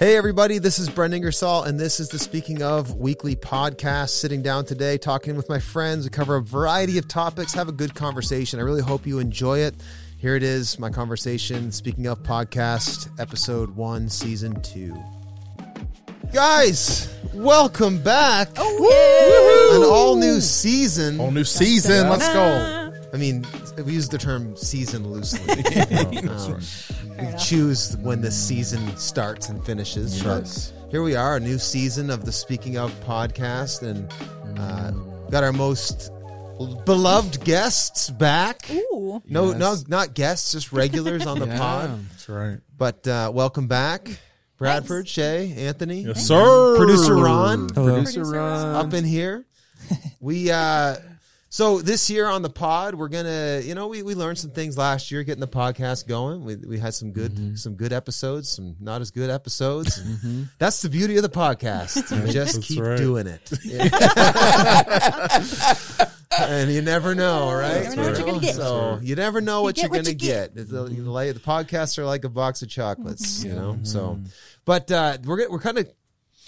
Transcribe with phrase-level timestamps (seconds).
[0.00, 4.08] Hey, everybody, this is Brendan Ingersoll, and this is the Speaking of Weekly podcast.
[4.08, 6.04] Sitting down today, talking with my friends.
[6.04, 8.58] We cover a variety of topics, have a good conversation.
[8.60, 9.74] I really hope you enjoy it.
[10.16, 14.96] Here it is, my conversation, Speaking of Podcast, episode one, season two.
[16.32, 18.48] Guys, welcome back.
[18.56, 21.18] Oh, An all new season.
[21.18, 22.08] Whole new season.
[22.08, 22.79] Let's go.
[23.12, 23.44] I mean,
[23.84, 25.40] we use the term season loosely.
[27.20, 30.22] Um, we choose when the season starts and finishes.
[30.22, 30.72] Yes.
[30.80, 34.10] But here we are, a new season of the Speaking of podcast, and
[34.58, 34.90] uh,
[35.30, 36.10] got our most
[36.86, 38.70] beloved guests back.
[38.70, 39.22] Ooh.
[39.28, 39.58] No, Yes.
[39.58, 41.90] no, not guests, just regulars on the pod.
[42.10, 42.58] That's right.
[42.78, 44.08] But uh, welcome back,
[44.56, 46.76] Bradford, Shay, Anthony, Yes, sir.
[46.78, 48.76] producer Ron, Producer Ron.
[48.76, 49.44] up in here.
[50.20, 50.96] We uh
[51.52, 54.78] so this year on the pod, we're gonna you know we, we learned some things
[54.78, 56.44] last year getting the podcast going.
[56.44, 60.00] We we had some good some good episodes, some not as good episodes.
[60.58, 62.08] That's the beauty of the podcast.
[62.26, 62.96] You just keep right.
[62.96, 63.50] doing it.
[66.38, 67.82] and you never know, right?
[67.84, 68.54] never know what you're gonna get.
[68.54, 70.54] So you never know what get you're gonna you get.
[70.54, 70.62] get.
[70.62, 73.78] It's a- you the podcasts are like a box of chocolates, you know.
[73.82, 74.24] So, Mm-hmm.
[74.64, 75.90] but uh, we're gonna- we're kind of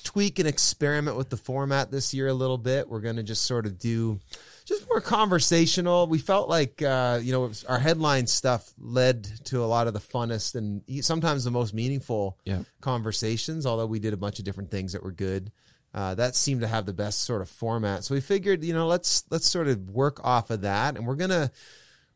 [0.05, 2.89] tweak and experiment with the format this year a little bit.
[2.89, 4.19] We're going to just sort of do
[4.65, 6.07] just more conversational.
[6.07, 10.01] We felt like uh, you know our headline stuff led to a lot of the
[10.01, 12.63] funnest and sometimes the most meaningful Yeah.
[12.81, 13.67] conversations.
[13.67, 15.53] Although we did a bunch of different things that were good.
[15.95, 18.03] Uh, that seemed to have the best sort of format.
[18.03, 21.17] So we figured, you know, let's let's sort of work off of that, and we're
[21.17, 21.51] gonna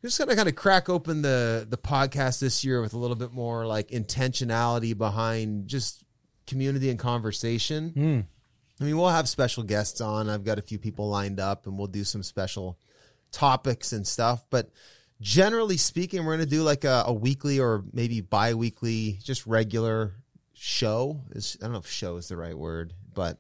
[0.03, 3.17] we're just gonna kind of crack open the the podcast this year with a little
[3.17, 6.05] bit more like intentionality behind just
[6.47, 8.27] community and conversation.
[8.81, 10.29] I mean, we'll have special guests on.
[10.29, 12.79] I've got a few people lined up, and we'll do some special
[13.33, 14.45] topics and stuff.
[14.51, 14.71] But
[15.21, 20.13] generally speaking, we're going to do like a, a weekly or maybe bi-weekly, just regular
[20.53, 21.21] show.
[21.31, 23.39] Is I don't know if "show" is the right word, but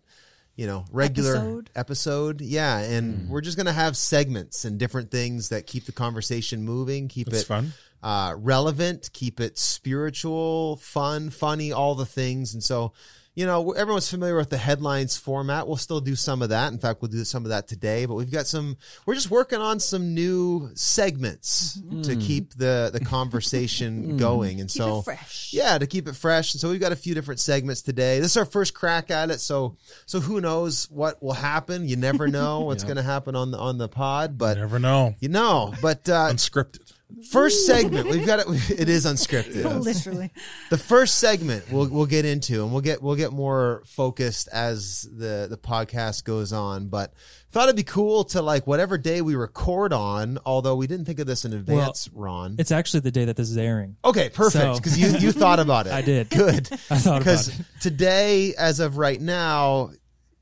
[0.56, 1.70] you know, regular Episode?
[1.74, 2.40] episode.
[2.40, 6.64] Yeah, and we're just going to have segments and different things that keep the conversation
[6.64, 7.74] moving, keep It's it fun.
[8.02, 12.54] uh, relevant, keep it spiritual, fun, funny, all the things.
[12.54, 12.94] And so,
[13.36, 15.68] you know, everyone's familiar with the headlines format.
[15.68, 16.72] We'll still do some of that.
[16.72, 18.06] In fact, we'll do some of that today.
[18.06, 18.78] But we've got some.
[19.04, 24.60] We're just working on some new segments to keep the the conversation going.
[24.60, 25.04] And Keep so,
[25.50, 26.54] yeah, to keep it fresh.
[26.54, 28.20] And so we've got a few different segments today.
[28.20, 29.40] This is our first crack at it.
[29.40, 29.76] So
[30.06, 31.86] so who knows what will happen?
[31.86, 35.14] You never know what's going to happen on the on the pod, but Never know.
[35.20, 35.74] you know.
[35.82, 36.90] But uh, Unscripted.
[37.30, 38.46] First segment we've got it.
[38.78, 39.80] It is unscripted.
[39.82, 40.30] Literally.
[40.70, 45.02] The first segment we'll we'll get into, and we'll get we'll get more focused as
[45.02, 46.88] the the podcast goes on.
[46.88, 47.12] But
[47.50, 50.38] thought it'd be cool to like whatever day we record on.
[50.44, 52.56] Although we didn't think of this in advance, Ron.
[52.58, 53.96] It's actually the day that this is airing.
[54.04, 54.62] Okay, perfect.
[54.62, 55.92] So- Because you you thought about it.
[55.94, 56.28] I did.
[56.30, 56.68] Good.
[56.90, 59.90] I thought about Because today, as of right now,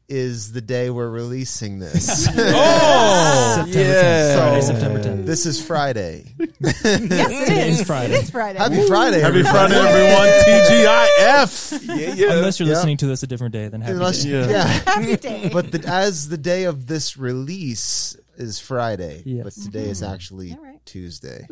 [0.09, 2.26] is the day we're releasing this.
[2.37, 3.94] Oh, September yeah.
[3.94, 4.37] 10th.
[4.38, 5.26] Friday, September 10th.
[5.26, 6.34] this is Friday.
[6.38, 7.81] Yes, it It is.
[7.81, 8.15] is Friday.
[8.15, 8.59] It is Friday.
[8.59, 9.20] Happy Friday.
[9.20, 9.75] happy everybody.
[9.75, 10.28] Friday, everyone.
[10.44, 11.88] TGIF.
[11.88, 12.32] Yeah, yeah.
[12.34, 12.75] Unless you're Yeah.
[12.75, 14.31] listening to this a different day, then happy Unless- day.
[14.31, 14.47] Yeah.
[14.48, 14.66] yeah.
[14.87, 15.50] Happy day.
[15.53, 19.44] but the, as the day of this release is Friday, Yes.
[19.44, 20.12] but today is mm-hmm.
[20.12, 20.84] actually All right.
[20.86, 21.47] Tuesday.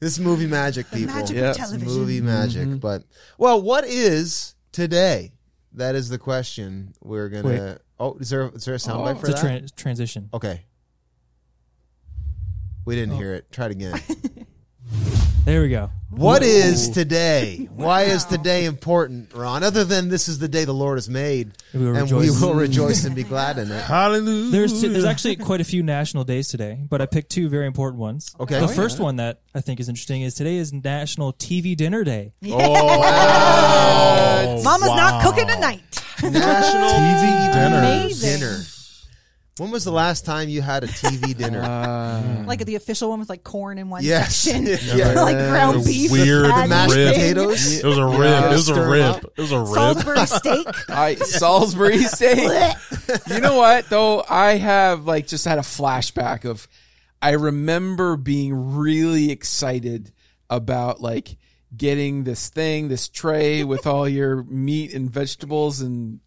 [0.00, 1.14] this movie magic, people.
[1.14, 1.42] magic Yeah.
[1.44, 1.86] of It's television.
[1.98, 2.62] movie magic.
[2.62, 2.76] Mm-hmm.
[2.78, 3.04] But
[3.38, 5.32] well, what is today?
[5.76, 7.46] That is the question we're gonna.
[7.48, 7.78] Wait.
[8.00, 9.18] Oh, is there is there a soundbite Oh.
[9.20, 9.44] for It's that?
[9.44, 10.28] a tran transition.
[10.34, 10.64] okay.
[12.84, 13.18] We didn't Oh.
[13.18, 13.50] hear it.
[13.52, 14.00] Try it again.
[15.46, 15.90] There we go.
[16.10, 17.68] What is today?
[17.72, 19.62] Why is today important, Ron?
[19.62, 22.40] Other than this is the day the Lord has made, We will and rejoice.
[22.40, 23.80] we will rejoice and be glad in it.
[23.84, 24.50] Hallelujah.
[24.50, 28.00] There's there's actually quite a few national days today, but I picked two very important
[28.00, 28.34] ones.
[28.40, 28.58] Okay.
[28.58, 32.02] The Oh, first one that I think is interesting is today is National TV Dinner
[32.02, 32.32] Day.
[32.50, 32.60] Oh,
[34.64, 34.96] Mama's wow.
[34.96, 36.02] not cooking tonight.
[36.24, 37.78] National TV dinner.
[37.78, 38.40] Amazing.
[38.40, 38.58] dinner.
[39.58, 41.62] When was the last time you had a TV dinner?
[41.62, 44.36] Uh, Like the official one with like corn in one Yes.
[44.36, 44.66] section.
[44.98, 45.12] Yeah.
[45.22, 46.10] like ground The beef.
[46.12, 47.12] weird mashed thing.
[47.12, 47.78] potatoes.
[47.78, 48.20] It was a rib.
[48.20, 48.50] Yeah.
[48.50, 49.02] It was a rib.
[49.02, 49.24] up.
[49.24, 49.68] It was a rib.
[49.74, 50.90] Salisbury steak.
[50.90, 52.74] I Salisbury steak.
[53.28, 54.24] you know what though?
[54.28, 56.68] I have like just had a flashback of
[57.22, 60.12] I remember being really excited
[60.50, 61.38] about like
[61.74, 66.20] getting this thing, this tray with all your meat and vegetables and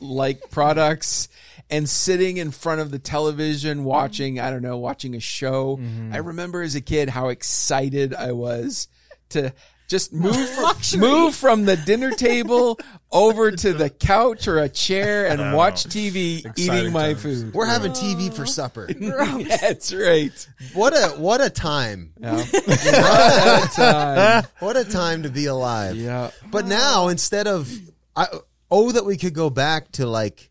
[0.00, 1.28] like products
[1.70, 3.86] and sitting in front of the television mm-hmm.
[3.86, 5.76] watching, I don't know, watching a show.
[5.76, 6.12] Mm-hmm.
[6.12, 8.88] I remember as a kid how excited I was
[9.30, 9.52] to
[9.88, 12.78] Just move from, move from the dinner table
[13.12, 15.56] over to the couch or a chair and know.
[15.56, 17.22] watch TV Exciting eating my times.
[17.22, 17.54] food.
[17.54, 18.88] We're having TV for supper.
[18.92, 20.48] That's right.
[20.74, 22.12] What a what a time.
[22.20, 22.36] Yeah.
[22.36, 24.44] What a time.
[24.60, 25.96] What a time to be alive.
[25.96, 26.30] Yeah.
[26.50, 27.68] But now instead of
[28.14, 28.28] I
[28.70, 30.49] oh that we could go back to like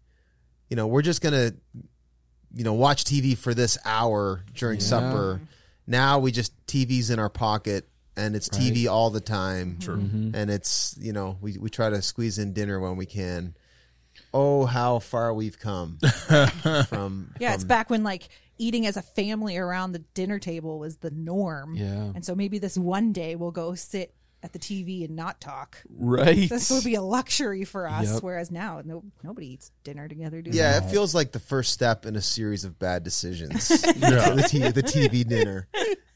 [0.69, 1.55] you know, we're just going to
[2.53, 5.41] you know, watch TV for this hour during supper.
[5.85, 9.77] Now we just TV's in our pocket and it's TV all the time.
[9.79, 9.97] True.
[9.97, 10.35] Mm-hmm.
[10.35, 13.55] And it's, you know, we we try to squeeze in dinner when we can.
[14.33, 15.97] Oh, how far we've come
[16.87, 20.97] from Yeah, it's back when like eating as a family around the dinner table was
[20.97, 21.75] the norm.
[21.75, 22.11] Yeah.
[22.13, 25.77] And so maybe this one day we'll go sit at the TV and not talk.
[25.89, 26.49] Right.
[26.49, 28.13] This will be a luxury for us.
[28.13, 28.23] Yep.
[28.23, 30.41] Whereas now, no, nobody eats dinner together.
[30.41, 30.85] Do Yeah, they?
[30.87, 33.67] it feels like the first step in a series of bad decisions.
[33.67, 35.67] the, t- the TV dinner.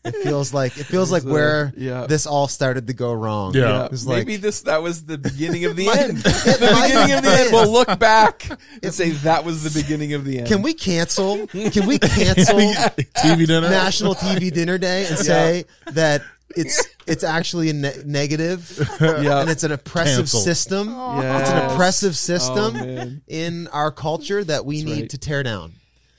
[0.05, 2.07] It feels like it feels like where yeah.
[2.07, 3.53] this all started to go wrong.
[3.55, 3.61] Yeah.
[3.61, 6.17] Yeah, It was like maybe this that was the beginning of the Might- end.
[6.17, 7.51] the beginning of the end.
[7.53, 8.49] We'll look back
[8.81, 10.47] and say that was the beginning of the end.
[10.47, 11.47] can we cancel?
[11.47, 13.69] Can we cancel TV dinner.
[13.69, 16.21] National TV Dinner Day and say that
[16.55, 19.41] it's it's actually a ne- negative Yeah.
[19.41, 20.39] and it's an oppressive Cancel.
[20.41, 20.87] system.
[20.89, 21.41] Yes.
[21.41, 23.21] It's an oppressive Oh, system man.
[23.27, 25.09] in our culture that we need right.
[25.09, 25.73] to tear down.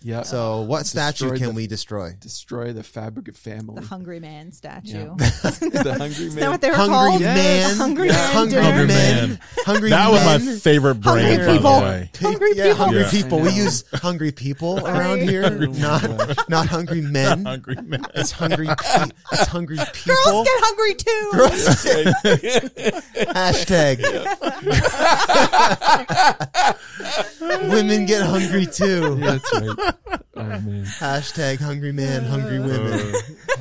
[0.07, 0.23] Yeah.
[0.23, 2.13] So, what statue Destroy can the- we destroy?
[2.21, 3.81] destroy the fabric of family.
[3.81, 4.89] The Hungry Man statue.
[4.99, 5.15] Yeah.
[5.19, 6.51] the hungry Is that man.
[6.51, 7.21] what they were Hungry called?
[7.23, 8.13] man, The Hungry Yeah.
[8.15, 8.63] Man hungry dinner?
[8.65, 9.39] Hungry men, Man.
[9.65, 10.59] hungry That was my men.
[10.59, 11.81] favorite brand, by people.
[11.81, 12.11] the way.
[12.21, 12.77] Hungry yeah, people.
[12.85, 13.11] hungry Yeah.
[13.11, 13.39] people.
[13.39, 13.55] I We know.
[13.57, 17.45] use hungry people around here, oh not not hungry men.
[17.47, 18.05] Hungry man.
[18.15, 18.67] It's hungry.
[18.67, 20.15] Pe- it's hungry people.
[20.25, 21.31] Girls get hungry too.
[23.33, 24.01] Hashtag.
[27.71, 29.15] Women get hungry too.
[29.17, 29.94] That's right.
[30.37, 30.85] Oh man.
[30.85, 33.15] Hashtag hungry man, hungry women.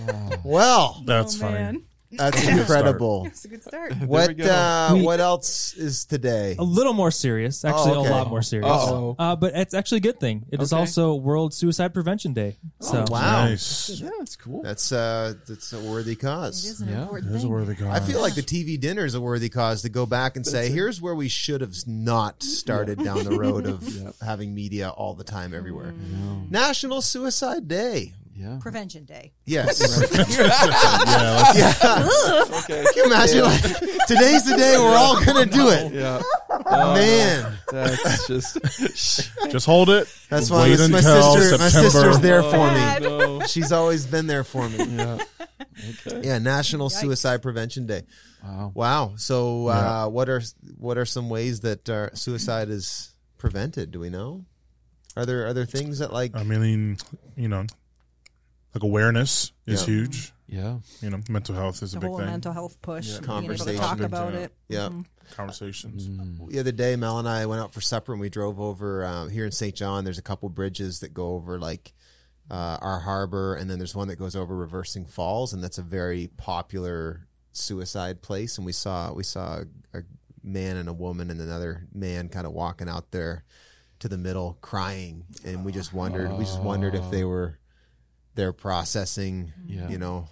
[0.09, 1.53] Uh, well, That's Oh, funny.
[1.53, 1.83] man.
[2.18, 3.25] That's incredible.
[3.27, 3.94] It's a good start.
[4.06, 4.45] What go.
[4.45, 6.56] uh, We- what else is today?
[6.60, 8.10] A little more serious, actually, okay.
[8.10, 8.69] a lot more serious.
[8.69, 9.15] Uh-oh.
[9.19, 10.45] Uh, but it's actually a good thing.
[10.51, 10.80] It is Okay.
[10.80, 12.57] also World Suicide Prevention Day.
[12.81, 13.89] So Oh, wow, Nice.
[14.01, 14.62] Yeah, that's cool.
[14.63, 16.65] that's uh, that's a worthy It cause.
[16.65, 17.51] is an Yeah, important There's a thing.
[17.51, 17.89] word of God.
[17.89, 20.69] I feel like the TV dinner is a worthy cause to go back and say,
[20.69, 23.83] here's where we should have not started down the road of
[24.21, 25.94] having media all the time everywhere.
[26.50, 28.13] National Suicide Day.
[28.35, 28.57] Yeah.
[28.62, 29.31] Prevention Day.
[29.45, 29.80] Yes.
[31.56, 32.83] yeah, let's- Okay.
[32.83, 33.62] Can you imagine like
[34.07, 35.94] today's the day we're all gonna do it.
[35.94, 36.21] Yeah.
[36.94, 37.57] Man.
[37.71, 38.57] That's just.
[39.51, 40.07] just hold it.
[40.30, 43.07] That's why Wait my, my until sister my sister's there for Oh, me.
[43.39, 43.45] no.
[43.45, 44.83] She's always been there for me.
[44.83, 45.18] Yeah.
[46.07, 46.21] Okay.
[46.27, 48.03] Yeah, National Suicide Prevention Day.
[48.44, 48.71] Wow.
[48.74, 49.13] Wow.
[49.18, 50.41] So uh, what are
[50.77, 53.91] what are some ways that uh, suicide is prevented?
[53.91, 54.45] Do we know?
[55.15, 56.97] Are there are there things that like I mean,
[57.36, 57.65] you know,
[58.74, 59.86] like awareness is Yeah.
[59.86, 60.34] huge.
[60.48, 60.80] Yeah.
[61.02, 62.28] You know, mental health is The a big whole thing.
[62.28, 63.08] mental health push.
[63.10, 63.20] Yeah.
[63.40, 64.40] Being able to talk about Yeah.
[64.40, 64.54] it.
[64.68, 64.90] yeah?
[65.31, 66.08] Conversations.
[66.52, 69.28] The other day, Mel and I went out for supper and we drove over uh,
[69.28, 69.74] here in St.
[69.75, 70.04] John.
[70.04, 71.94] There's a couple bridges that go over like
[72.52, 75.81] uh, our harbor, and then there's one that goes over Reversing Falls, and that's a
[75.81, 78.58] very popular suicide place.
[78.58, 79.62] And we saw we saw
[79.94, 80.04] a, a
[80.44, 83.44] man and a woman and another man kind of walking out there
[84.00, 87.58] to the middle crying, and we just wondered we just wondered if they were
[88.35, 89.89] they're processing, Yeah.
[89.89, 90.27] you know,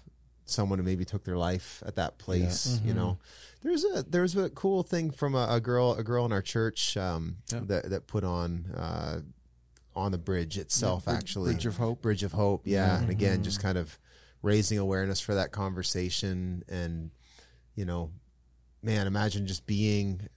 [0.45, 3.17] someone who maybe took their life at that place, you know.
[3.61, 6.97] There's a there's a cool thing from a, a girl a girl in our church
[6.97, 9.19] um, that that put on uh,
[9.95, 12.01] on the bridge itself Brid- actually Bridge of Hope.
[12.01, 12.99] Bridge of Hope, yeah.
[12.99, 13.99] And again, just kind of
[14.41, 17.11] raising awareness for that conversation and
[17.75, 18.11] you know,
[18.81, 20.27] man, imagine just being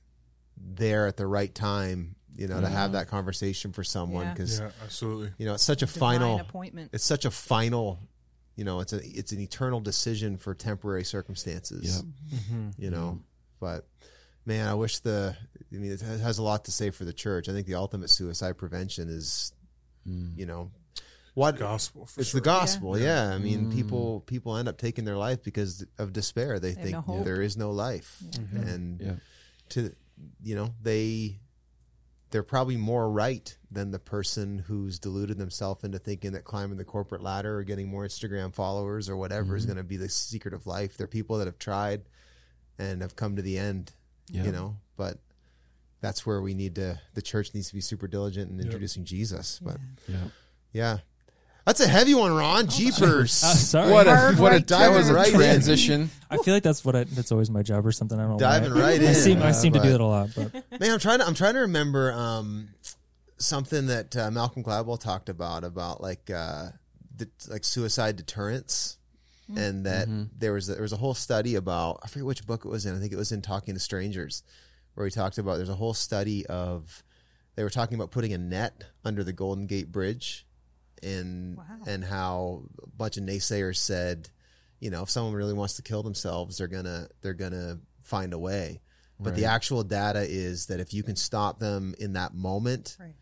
[0.56, 2.92] there at the right time, you know, to have mm-hmm.
[2.92, 5.30] that conversation for someone because Yeah, absolutely.
[5.38, 6.90] you know, it's such a Divine final appointment.
[6.92, 8.00] it's such a final
[8.56, 12.70] you know it's a it's an eternal decision for temporary circumstances mm-hmm.
[12.78, 13.18] you know.
[13.18, 13.18] Mm-hmm.
[13.60, 13.86] But
[14.46, 15.34] man i wish the
[15.72, 17.48] i mean it has a lot to say for the church.
[17.48, 19.52] I think the ultimate suicide prevention is
[20.06, 20.36] mm.
[20.36, 20.70] you know
[21.34, 22.06] what Gospel.
[22.06, 22.40] For it's sure.
[22.40, 23.74] the gospel yeah, i mean mm.
[23.74, 26.60] people people end up taking their life because of despair.
[26.60, 28.22] They have think no there is no life.
[28.54, 29.12] And Yeah.
[29.70, 29.94] to
[30.42, 31.40] you know they
[32.34, 36.84] they're probably more right than the person who's deluded themselves into thinking that climbing the
[36.84, 39.56] corporate ladder or getting more Instagram followers or whatever Mm-hmm.
[39.56, 40.96] is going to be the secret of life.
[40.96, 42.02] They're people that have tried
[42.76, 43.92] and have come to the end,
[44.30, 44.42] Yeah.
[44.46, 45.18] you know, but
[46.00, 49.60] that's where we need to, the church needs to be super diligent in introducing Jesus.
[49.62, 49.76] But
[50.08, 50.24] Yeah.
[50.72, 50.98] yeah,
[51.64, 52.66] that's a heavy one, Ron.
[52.68, 53.42] Jeepers.
[53.42, 53.90] Uh, sorry.
[53.92, 55.14] What a Hard what a right that was a.
[55.14, 56.10] Right transition.
[56.30, 58.18] I feel like that's what I, that's always my job or something.
[58.18, 58.38] I don't know.
[58.38, 58.80] Diving why.
[58.80, 59.14] right I in.
[59.14, 61.34] seem I seem to But- do that a lot, but Man, I'm trying to I'm
[61.34, 62.68] trying to remember um,
[63.38, 66.68] something that uh, Malcolm Gladwell talked about about like uh,
[67.16, 68.98] the, like suicide deterrence.
[69.56, 72.64] and that there was a, there was a whole study about I forget which book
[72.64, 72.96] it was in.
[72.96, 74.42] I think it was in Talking to Strangers,
[74.94, 77.02] where he talked about there's a whole study of
[77.54, 80.43] they were talking about putting a net under the Golden Gate Bridge,
[81.04, 84.28] and and how a bunch of naysayers said,
[84.80, 88.38] you know, if someone really wants to kill themselves, they're gonna they're gonna find a
[88.38, 88.80] way.
[89.20, 93.14] But the actual data is that if you can stop them in that moment, Right.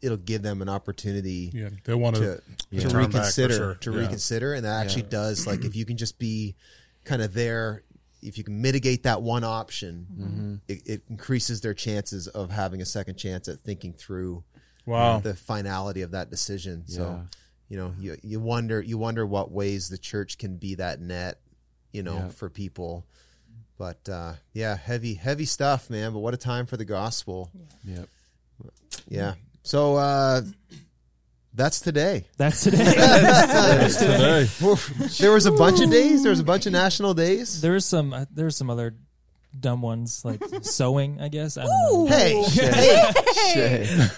[0.00, 2.40] it'll give them an opportunity Yeah, they want to,
[2.70, 3.74] to to turn back for reconsider sure.
[3.74, 3.98] to Yeah.
[4.00, 6.56] reconsider and that actually does like if you can just be
[7.04, 7.82] kind of there
[8.22, 10.54] if you can mitigate that one option Mm-hmm.
[10.68, 14.42] it, it increases their chances of having a second chance at thinking through
[14.86, 15.18] Wow.
[15.18, 17.20] the finality of that decision so
[17.68, 21.40] you know you, you wonder you wonder what ways the church can be that net
[21.92, 22.28] you know Yeah.
[22.28, 23.04] for people
[23.78, 27.50] but uh yeah heavy heavy stuff man but what a time for the gospel
[27.84, 28.08] Yep.
[29.08, 30.42] yeah so uh
[31.54, 32.84] that's today That's today.
[33.98, 34.46] Today.
[35.18, 36.22] there was a bunch of days.
[36.22, 37.62] There was a bunch of national days.
[37.62, 38.12] there was some.
[38.12, 38.94] Uh, there was some other
[39.58, 41.18] dumb ones like sewing.
[41.18, 42.06] I guess I don't know.
[42.14, 43.12] Hey, hey,
[43.54, 44.08] Shay.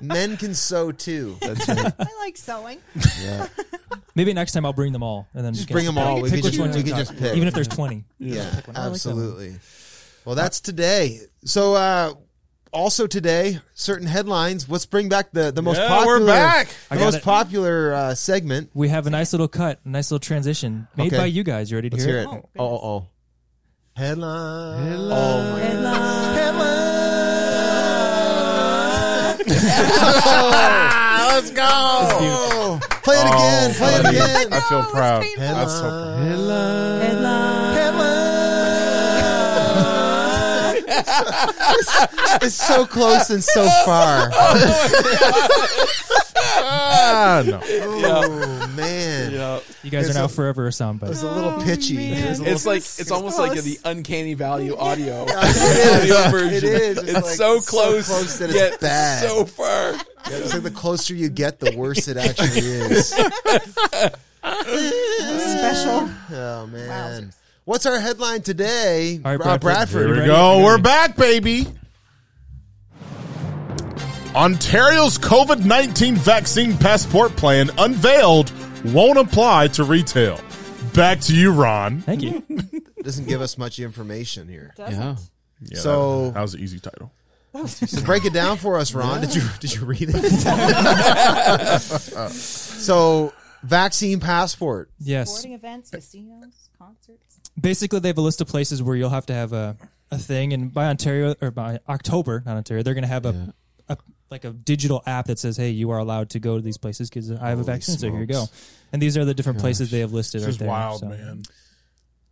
[0.00, 1.36] Men can sew too.
[1.40, 1.92] That's right.
[1.98, 2.78] I like sewing.
[3.22, 3.46] Yeah.
[4.14, 6.20] Maybe next time I'll bring them all and then Just bring them all.
[6.20, 7.36] We pick can which just- one we to can talk just pick.
[7.36, 8.04] even if there's twenty.
[8.18, 8.76] Yeah, I like that one.
[8.76, 9.56] absolutely.
[10.24, 11.20] Well, that's today.
[11.44, 12.12] So, uh,
[12.72, 14.68] also today, certain headlines.
[14.68, 16.20] Let's bring back the the most Yeah, popular.
[16.20, 16.68] we're back.
[16.90, 17.22] The got most it.
[17.22, 18.70] popular uh, segment.
[18.74, 21.16] We have a nice little cut, a nice little transition made Okay.
[21.16, 21.70] by you guys.
[21.70, 22.44] You ready to Let's hear, hear it.
[22.58, 23.06] Oh, Oh, oh, oh.
[23.96, 24.86] Headline.
[24.86, 25.60] Headline.
[29.48, 32.78] Oh Let's go.
[33.02, 33.74] Play it again.
[33.74, 34.52] Play it again.
[34.52, 35.22] I feel it was proud.
[35.22, 35.44] painful.
[35.46, 37.02] That's so proud.
[37.02, 37.70] Headline.
[42.42, 44.30] It's so close and so far.
[46.42, 46.79] Oh,
[47.12, 47.60] Ah, no.
[47.62, 49.32] Oh man,
[49.82, 51.10] You guys It's are now a- forever a soundbite.
[51.10, 51.96] it's a little pitchy.
[52.12, 55.24] It's, a little, It's like it's almost like the uncanny valley audio.
[55.28, 56.30] it audio is.
[56.30, 56.54] version.
[56.56, 56.98] It is.
[56.98, 59.22] It's, like so close, close that yet it's bad.
[59.28, 59.92] so far.
[59.92, 63.08] Yeah, it's like the closer you get, the worse it actually is.
[64.40, 66.08] Special.
[66.32, 67.32] Oh man,
[67.64, 69.20] what's our headline today?
[69.24, 69.60] All right, Bradford.
[69.60, 70.00] Bradford.
[70.06, 70.26] Here we ready?
[70.30, 70.64] go.
[70.64, 71.66] We're back, baby.
[74.34, 78.52] Ontario's COVID 19 vaccine passport plan unveiled
[78.84, 80.40] won't apply to retail.
[80.94, 82.00] Back to you, Ron.
[82.00, 82.42] Thank you.
[83.02, 84.72] doesn't give us much information here.
[84.78, 85.16] Yeah.
[85.62, 87.12] Yeah, So- that, that was an easy title.
[87.66, 89.20] So break it down for us, Ron.
[89.22, 90.20] Did you did you read it?
[92.30, 93.32] so
[93.64, 94.88] vaccine passport.
[95.00, 95.30] Yes.
[95.30, 97.40] Sporting events, casinos, concerts.
[97.60, 99.76] Basically, they have a list of places where you'll have to have a,
[100.12, 103.30] a thing, and by Ontario or by October, not Ontario, they're going to have a,
[103.30, 103.59] a
[104.30, 107.08] like a digital app that says, "Hey, you are allowed to go to these places
[107.10, 108.46] because I have a Holy vaccine, so here you go."
[108.92, 110.68] And these are the different places they have listed This right is there.
[110.68, 111.06] wild, so.
[111.08, 111.42] man.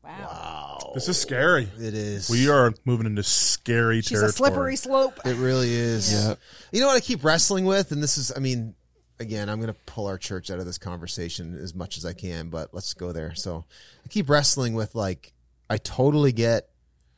[0.04, 0.92] Wow.
[0.94, 1.68] This is scary.
[1.78, 2.30] It is.
[2.30, 4.28] We are moving into scary She's territory.
[4.30, 5.20] a slippery slope.
[5.24, 6.12] It really is.
[6.12, 6.34] Yeah.
[6.72, 8.74] You know what I keep wrestling with, and this is, I mean,
[9.20, 12.14] again, I'm going to pull our church out of this conversation as much as I
[12.14, 13.34] can, but let's go there.
[13.34, 13.64] So
[14.04, 15.34] I keep wrestling with like,
[15.68, 16.70] I totally get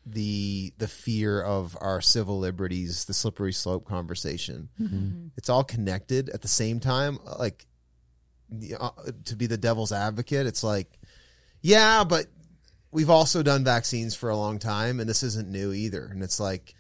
[0.07, 4.69] the the fear of our civil liberties, the slippery slope conversation.
[5.37, 7.19] It's all connected at the same time.
[7.39, 7.67] Like,
[8.79, 8.91] uh,
[9.27, 10.99] to be the devil's advocate, it's like,
[11.61, 12.27] yeah, but
[12.91, 16.07] we've also done vaccines for a long time, and this isn't new either.
[16.07, 16.75] And it's like,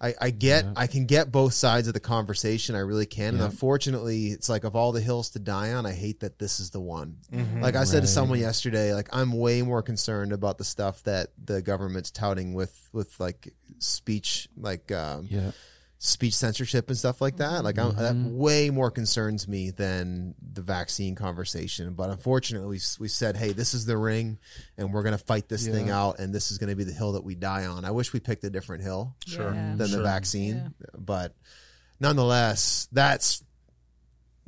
[0.00, 2.76] I, I get, I can get both sides of the conversation.
[2.76, 3.34] I really can.
[3.34, 6.60] And unfortunately, it's like of all the hills to die on, I hate that this
[6.60, 7.16] is the one.
[7.60, 11.30] Like I said to someone yesterday, like I'm way more concerned about the stuff that
[11.44, 15.50] the government's touting with, with like speech, like, um, Yeah.
[16.00, 17.64] Speech censorship and stuff like that.
[17.64, 18.36] Like I'm, that mm-hmm.
[18.36, 21.94] way more concerns me than the vaccine conversation.
[21.94, 24.38] But unfortunately, we, we said, hey, this is the ring,
[24.76, 26.92] and we're going to fight this thing out, and this is going to be the
[26.92, 27.84] hill that we die on.
[27.84, 29.52] I wish we picked a different hill Sure.
[29.52, 29.74] Yeah.
[29.76, 31.34] than the vaccine, but
[31.98, 33.42] nonetheless, that's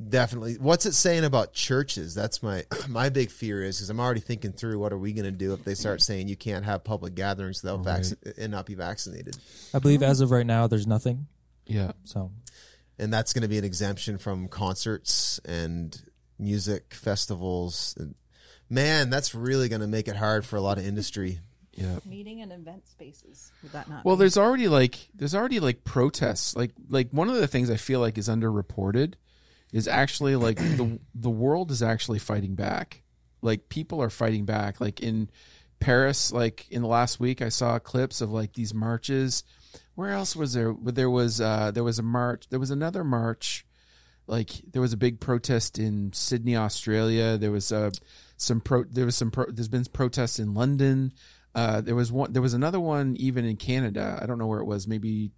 [0.09, 2.14] definitely what's it saying about churches.
[2.14, 5.25] That's my my big fear is because I'm already thinking through what are we going
[5.25, 6.12] to do if they start mm-hmm.
[6.12, 9.37] saying you can't have public gatherings without vac- and not be vaccinated.
[9.75, 11.26] I believe as of right now, there's nothing.
[11.71, 11.93] Yeah.
[12.05, 12.33] So
[13.00, 15.99] and that's going to be an exemption from concerts and
[16.39, 17.95] music festivals.
[17.99, 18.15] And
[18.69, 21.41] man, that's really going to make it hard for a lot of industry.
[21.73, 21.99] Yeah.
[22.05, 23.53] Meeting and event spaces.
[23.62, 24.05] Would that not?
[24.05, 24.21] Well, be?
[24.21, 26.55] there's already like there's already like protests.
[26.55, 29.15] Like like one of the things I feel like is underreported
[29.73, 33.03] is actually like the the world is actually fighting back.
[33.41, 34.79] Like people are fighting back.
[34.79, 35.31] Like in
[35.79, 39.43] Paris, like in the last week, I saw clips of like these marches.
[39.95, 40.75] Where else was there?
[40.83, 42.49] There was uh, there was a march.
[42.49, 43.67] There was another march,
[44.27, 47.37] like there was a big protest in Sydney, Australia.
[47.37, 47.91] There was uh,
[48.37, 48.85] some pro.
[48.85, 49.31] There was some.
[49.31, 51.12] Pro, there's been protests in London.
[51.55, 52.33] Uh, there was one.
[52.33, 54.19] There was another one even in Canada.
[54.23, 54.87] I don't know where it was.
[54.87, 55.33] Maybe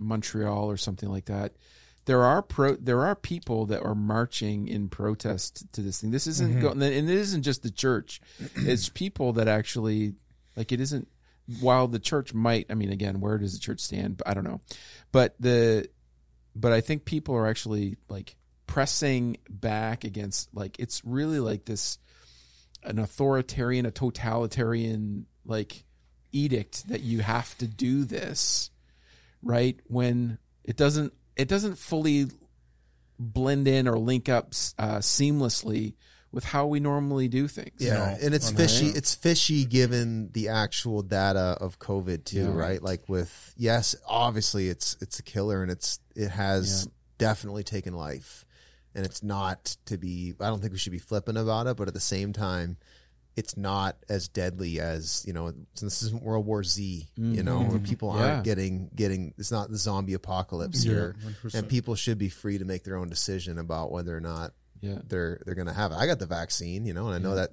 [0.00, 1.52] Montreal or something like that.
[2.06, 2.76] There are pro.
[2.76, 6.12] There are people that are marching in protest to this thing.
[6.12, 8.20] This isn't go, and it isn't just the church.
[8.54, 10.14] It's people that actually
[10.56, 11.08] like it isn't.
[11.60, 14.22] While the church might, I mean, again, where does the church stand?
[14.26, 14.60] I don't know,
[15.12, 15.88] but the
[16.54, 18.36] but I think people are actually like
[18.66, 21.98] pressing back against like it's really like this
[22.82, 25.84] an authoritarian, a totalitarian like
[26.32, 28.70] edict that you have to do this,
[29.42, 29.78] right?
[29.86, 32.26] When it doesn't it doesn't fully
[33.18, 34.48] blend in or link up
[34.78, 35.94] uh, seamlessly
[36.32, 37.72] with how we normally do things.
[37.78, 38.86] Yeah, and it's fishy.
[38.88, 42.54] It's fishy given the actual data of COVID too, Yeah.
[42.54, 42.82] right?
[42.82, 48.44] Like with yes, obviously it's it's a killer and it's it has definitely taken life,
[48.94, 50.34] and it's not to be.
[50.40, 52.76] I don't think we should be flippant about it, but at the same time,
[53.36, 55.52] it's not as deadly as you know.
[55.80, 58.18] This isn't World War Z, you know, where people Mm-hmm.
[58.20, 58.32] Yeah.
[58.32, 59.32] aren't getting getting.
[59.38, 61.14] It's not the zombie apocalypse here,
[61.44, 61.54] 100%.
[61.54, 64.52] and people should be free to make their own decision about whether or not
[64.86, 64.98] Yeah.
[65.06, 65.96] they're they're gonna have it.
[65.96, 67.50] I got the vaccine, you know, and I know that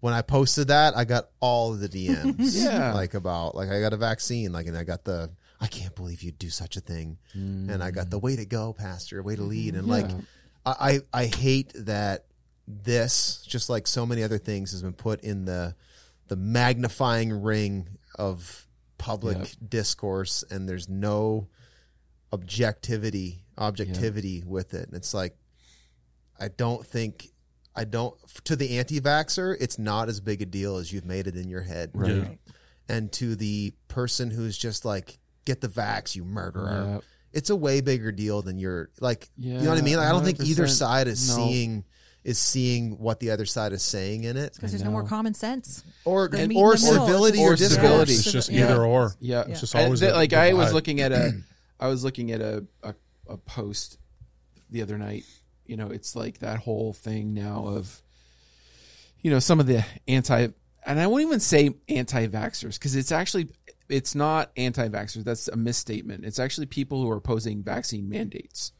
[0.00, 2.92] when I posted that, I got all of the DMs, Yeah.
[2.94, 5.30] like about like I got a vaccine, like and I got the
[5.60, 8.22] I can't believe you'd do such a thing, and I got the mm.
[8.22, 10.08] way to go, Pastor, way to lead, and like
[10.64, 12.26] I I hate that
[12.66, 15.74] this just like so many other things has been put in the
[16.28, 18.66] the magnifying ring of
[18.98, 19.48] public Yep.
[19.68, 21.48] discourse, and there's no
[22.32, 24.86] objectivity objectivity with it.
[24.86, 25.36] And it's like
[26.38, 27.28] I don't think
[27.74, 28.14] I don't
[28.44, 31.62] to the anti-vaxer, it's not as big a deal as you've made it in your
[31.62, 31.90] head.
[31.94, 32.10] Right.
[32.16, 32.28] Yeah.
[32.88, 36.92] And to the person who's just like, get the vax, you murderer.
[36.94, 37.04] Yep.
[37.32, 39.96] It's a way bigger deal than you're like you know what I mean?
[39.98, 41.34] Like I don't think either side is No.
[41.36, 41.84] seeing
[42.24, 44.52] is seeing what the other side is saying in it.
[44.54, 45.84] because there's no more common sense.
[46.04, 47.06] Or They're or in the middle.
[47.06, 47.74] civility Or or discourse.
[47.82, 48.12] civility.
[48.14, 48.64] It's just Yeah.
[48.64, 49.14] either or.
[49.20, 51.32] Yeah, It's just And always th- a like I was looking at a,
[51.80, 52.94] I was looking at a, a
[53.28, 53.98] a post
[54.70, 55.24] the other night.
[55.68, 58.02] You know, it's like that whole thing now of,
[59.20, 60.48] you know, some of the anti,
[60.86, 63.48] and I won't even say anti-vaxxers because it's actually
[63.88, 65.24] it's not anti-vaxxers.
[65.24, 66.24] That's a misstatement.
[66.24, 68.72] It's actually people who are opposing vaccine mandates.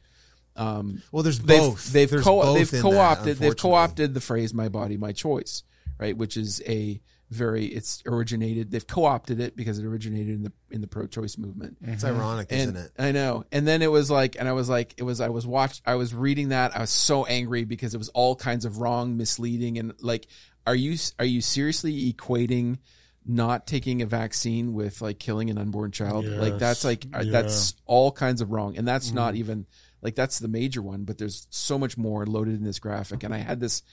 [0.55, 1.93] Um, Well, there's they've both.
[1.93, 5.63] they've There's co- both they've co-opted that, they've co-opted the phrase "my body, my choice,"
[5.99, 6.17] right?
[6.17, 8.71] Which is a very it's originated.
[8.71, 11.77] They've co-opted it because it originated in the in the pro-choice movement.
[11.81, 12.91] It's ironic, And isn't it?
[12.97, 13.45] I know.
[13.51, 15.95] And then it was like, and I was like, it was, I was watched, I
[15.95, 16.75] was reading that.
[16.75, 19.77] I was so angry because it was all kinds of wrong, misleading.
[19.77, 20.27] And like,
[20.65, 22.77] are you, are you seriously equating
[23.25, 26.25] not taking a vaccine with like killing an unborn child?
[26.25, 27.31] Like that's like, uh, Yeah.
[27.31, 28.77] that's all kinds of wrong.
[28.77, 29.65] And that's not even
[30.01, 33.23] like, that's the major one, but there's so much more loaded in this graphic.
[33.23, 33.83] And I had this,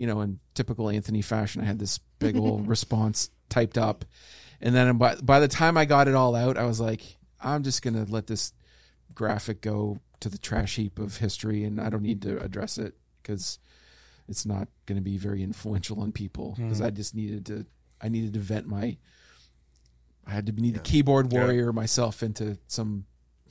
[0.00, 4.06] you know, in typical Anthony fashion, I had this big old response typed up.
[4.58, 7.02] And then by, by the time I got it all out, I was like,
[7.38, 8.54] I'm just going to let this
[9.14, 12.94] graphic go to the trash heap of history and I don't need to address it
[13.22, 13.58] because
[14.26, 16.54] it's not going to be very influential on people.
[16.54, 16.64] Hmm.
[16.64, 17.66] Because I just needed to,
[18.00, 18.96] I needed to vent my,
[20.26, 23.04] I had to need a keyboard warrior myself into some,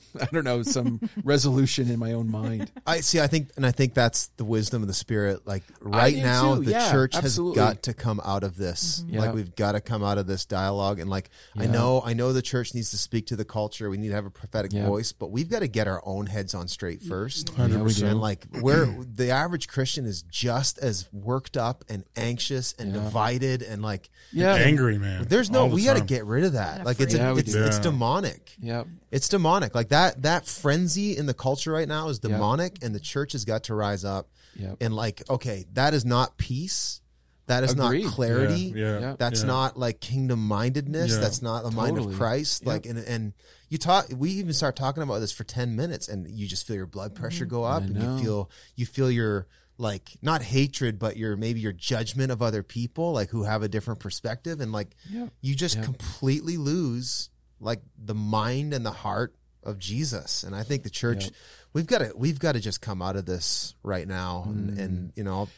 [0.20, 2.70] I don't know, some resolution in my own mind.
[2.86, 3.20] I see.
[3.20, 5.46] I think, and I think that's the wisdom of the spirit.
[5.46, 6.64] Like right now, too.
[6.64, 7.60] the Yeah, church absolutely.
[7.62, 9.00] has got to come out of this.
[9.00, 9.14] Mm-hmm.
[9.14, 9.20] Yeah.
[9.20, 10.98] Like we've got to come out of this dialogue.
[11.00, 13.88] And like I know, I know the church needs to speak to the culture.
[13.90, 14.86] We need to have a prophetic Yeah.
[14.86, 17.50] voice, but we've got to get our own heads on straight first.
[17.58, 17.92] Yeah, we.
[18.02, 23.62] And like where the average Christian is just as worked up and anxious and divided
[23.62, 24.54] and like Yeah.
[24.54, 25.26] Angry man.
[25.28, 26.78] there's no the we got to get rid of that.
[26.78, 28.54] Yeah, Like it's a, we it's, it's demonic.
[28.60, 28.86] Yep.
[29.10, 29.74] It's demonic.
[29.74, 32.30] Like that that frenzy in the culture right now is Yeah.
[32.30, 34.78] demonic and the church has got to rise up Yep.
[34.80, 37.00] and like okay, that is not peace.
[37.46, 38.04] That is Agreed.
[38.04, 38.72] not clarity.
[38.74, 39.16] Yeah, yeah, Yeah.
[39.18, 39.46] That's yeah.
[39.48, 41.10] not like kingdom mindedness.
[41.12, 41.18] Yeah.
[41.18, 42.16] That's not the mind of Totally.
[42.16, 42.64] Christ.
[42.64, 43.32] Like and and
[43.68, 46.76] you talk we even start talking about this for 10 minutes and you just feel
[46.76, 49.46] your blood pressure go up and you feel you feel your
[49.78, 53.68] like not hatred but your maybe your judgment of other people like who have a
[53.68, 55.28] different perspective and like Yeah.
[55.40, 55.82] you just Yeah.
[55.84, 60.42] completely lose like the mind and the heart of Jesus.
[60.42, 61.30] And I think the church
[61.72, 64.78] we've got to we've got to just come out of this right now and, Mm.
[64.78, 65.48] and you know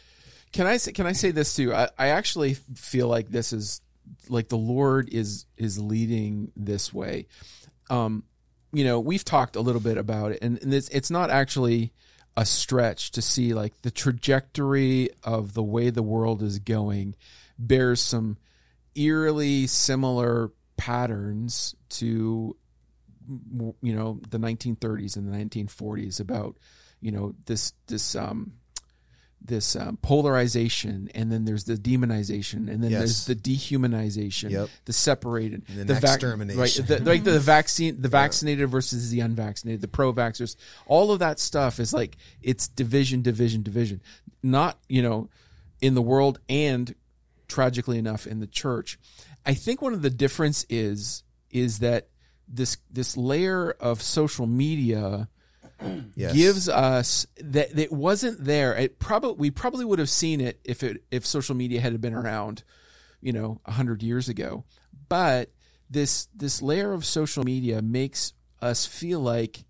[0.52, 1.72] Can I say, can I say this too?
[1.74, 3.80] I, I actually feel like this is
[4.28, 7.26] like the Lord is is leading this way.
[7.88, 8.24] Um,
[8.74, 11.92] you know, we've talked a little bit about it, and, and it's it's not actually
[12.36, 17.14] a stretch to see like the trajectory of the way the world is going
[17.58, 18.36] bears some
[18.94, 22.56] eerily similar patterns to
[23.82, 26.56] you know the 1930s and the 1940s about
[27.00, 28.52] you know this this um
[29.44, 32.98] this um, polarization and then there's the demonization and then Yes.
[33.00, 34.68] there's the dehumanization Yep.
[34.85, 36.61] the separated And the then extermination.
[36.61, 40.54] right the, like the vaccine the vaccinated versus the unvaccinated the pro-vaxxers
[40.87, 44.00] all of that stuff is like it's division division division
[44.44, 45.28] not you know
[45.80, 46.94] in the world and
[47.48, 48.96] tragically enough in the church
[49.44, 52.06] i think one of the difference is is that
[52.52, 55.28] this this layer of social media
[56.14, 56.34] Yes.
[56.34, 58.76] gives us that it wasn't there.
[58.76, 62.14] It probably we probably would have seen it if it if social media had been
[62.14, 62.62] around,
[63.20, 64.64] you know, a hundred years ago.
[65.08, 65.50] But
[65.90, 69.64] this this layer of social media makes us feel like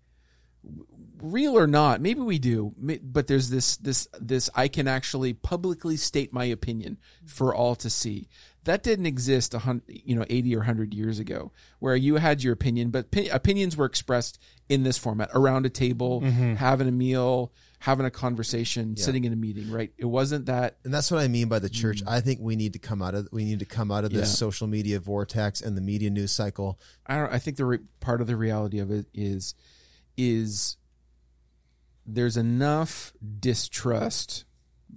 [1.21, 5.95] real or not maybe we do but there's this this this i can actually publicly
[5.95, 8.27] state my opinion for all to see
[8.65, 12.43] that didn't exist a hundred you know 80 or 100 years ago where you had
[12.43, 16.91] your opinion but pi- opinions were expressed in this format around a table having a
[16.91, 21.19] meal having a conversation sitting in a meeting right it wasn't that and that's what
[21.19, 22.01] I mean by the church.
[22.07, 24.29] I think we need to come out of we need to come out of this
[24.29, 24.31] Mm.
[24.31, 24.35] Yeah.
[24.37, 26.79] social media vortex and the media news cycle.
[27.05, 27.33] I don't.
[27.33, 29.53] I think the re- part of the reality of it is,
[30.15, 30.77] is
[32.05, 34.45] there's enough distrust.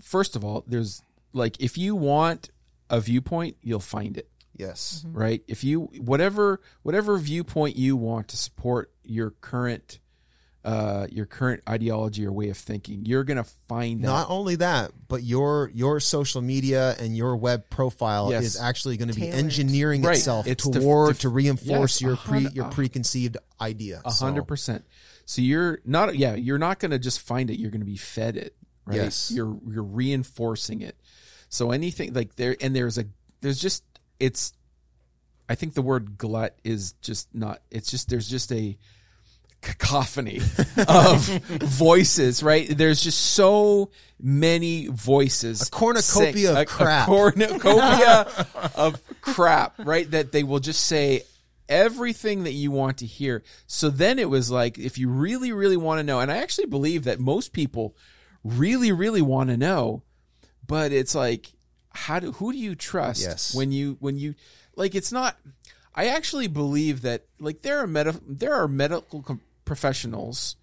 [0.01, 1.03] First of all, there's
[1.33, 2.51] like if you want
[2.91, 5.05] a viewpoint, you'll find it, Yes.
[5.11, 5.43] right?
[5.49, 9.99] If you whatever whatever viewpoint you want to support your current
[10.65, 14.09] uh your current ideology or way of thinking, you're gonna find that.
[14.09, 18.45] Not only that, but your your social media and your web profile Yes.
[18.45, 19.39] is actually going to be Tailored.
[19.39, 20.17] engineering Right.
[20.17, 24.03] itself It's to- toward to- to, reinforce yes, your pre your preconceived idea.
[24.05, 24.85] A hundred percent.
[25.25, 27.59] So you're not, yeah, you're not going to just find it.
[27.59, 28.55] You're going to be fed it,
[28.87, 28.97] right?
[28.97, 29.31] Yes.
[29.33, 30.97] You're you're reinforcing it.
[31.49, 33.05] So anything like there, and there's a
[33.41, 33.85] there's just
[34.21, 34.53] it's.
[35.49, 37.61] I think the word glut is just not.
[37.71, 38.77] It's just there's just a
[39.63, 40.41] cacophony
[40.89, 41.27] of
[41.63, 42.69] voices, right?
[42.69, 45.63] There's just so many voices.
[45.69, 47.07] A cornucopia of a- a crap.
[47.07, 50.11] cornucopia of crap, right?
[50.11, 51.23] That they will just say
[51.69, 53.43] everything that you want to hear.
[53.67, 56.67] So then it was like, if you really, really want to know, and I actually
[56.67, 57.97] believe that most people
[58.45, 60.03] really, really want to know,
[60.67, 61.53] but it's like,
[61.91, 63.55] how do, who do you trust Yes.
[63.55, 64.35] when you, when you,
[64.77, 65.39] like, it's not,
[65.95, 70.57] I actually believe that, like, there are med- there are medical com- professionals,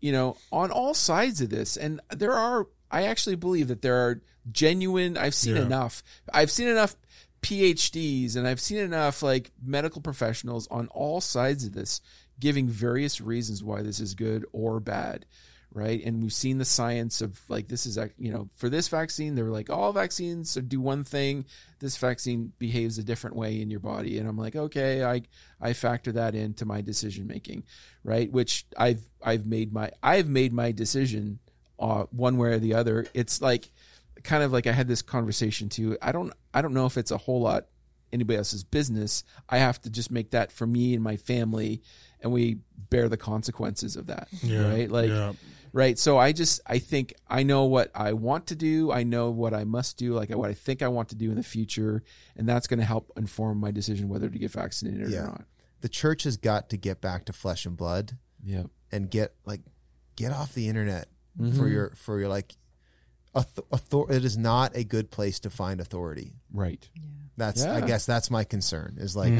[0.00, 1.76] you know, on all sides of this.
[1.76, 4.20] And there are, I actually believe that there are
[4.50, 5.62] genuine, I've seen Yeah.
[5.62, 6.96] enough, I've seen enough
[7.42, 12.00] PhDs and I've seen enough like medical professionals on all sides of this
[12.40, 15.26] giving various reasons why this is good or bad.
[15.74, 16.00] Right.
[16.04, 19.50] And we've seen the science of like, this is, you know, for this vaccine, they're
[19.50, 21.46] like, all vaccines do one thing.
[21.80, 24.18] This vaccine behaves a different way in your body.
[24.18, 25.22] And I'm like, okay, I,
[25.60, 27.64] I factor that into my decision making.
[28.04, 28.30] Right.
[28.30, 31.40] Which I've, I've made my, I've made my decision
[31.80, 33.06] uh, one way or the other.
[33.12, 33.68] It's like,
[34.24, 35.96] kind of like I had this conversation too.
[36.02, 37.66] I don't I don't know if it's a whole lot
[38.12, 39.22] anybody else's business.
[39.48, 41.82] I have to just make that for me and my family
[42.20, 42.58] and we
[42.90, 44.28] bear the consequences of that.
[44.42, 44.90] Yeah, Right?
[44.90, 45.32] Like yeah.
[45.74, 45.98] Right.
[45.98, 48.90] So I just I think I know what I want to do.
[48.90, 51.36] I know what I must do, like what I think I want to do in
[51.36, 52.02] the future,
[52.36, 55.18] and that's going to help inform my decision whether to get vaccinated Yeah.
[55.20, 55.44] or not.
[55.82, 58.62] the church has got to get back to flesh and blood Yeah.
[58.90, 59.60] and get like
[60.16, 61.08] get off the internet
[61.38, 61.58] Mm-hmm.
[61.58, 62.54] for your for your like
[63.34, 66.32] author, author, it is not a good place to find authority.
[66.52, 66.88] Right.
[66.94, 67.02] yeah.
[67.36, 68.96] That's I guess that's my concern.
[68.98, 69.32] Is like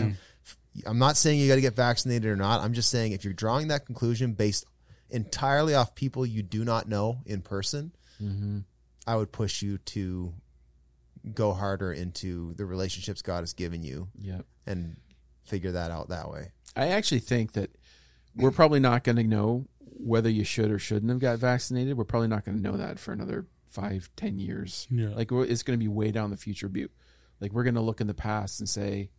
[0.85, 2.61] I'm not saying you got to get vaccinated or not.
[2.63, 4.67] I'm just saying if you're drawing that conclusion based
[5.11, 8.61] entirely off people you do not know in person, Mm-hmm.
[9.07, 10.33] I would push you to
[11.35, 14.43] go harder into the relationships God has given you Yeah.
[14.67, 14.97] and
[15.45, 16.53] figure that out that way.
[16.77, 17.71] I actually think that
[18.37, 21.97] we're probably not going to know whether you should or shouldn't have got vaccinated.
[21.97, 24.87] We're probably not going to know that for another five, ten years.
[24.91, 25.09] Yeah.
[25.09, 26.69] Like it's going to be way down the future.
[26.69, 26.87] Be
[27.41, 29.11] like we're going to look in the past and say,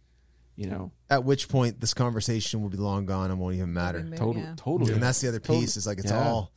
[0.55, 4.01] you know, At which point this conversation will be long gone and won't even matter.
[4.15, 4.53] total, Yeah.
[4.55, 4.93] totally.
[4.93, 5.61] And that's the other Totally.
[5.61, 6.23] piece is like it's Yeah.
[6.27, 6.51] all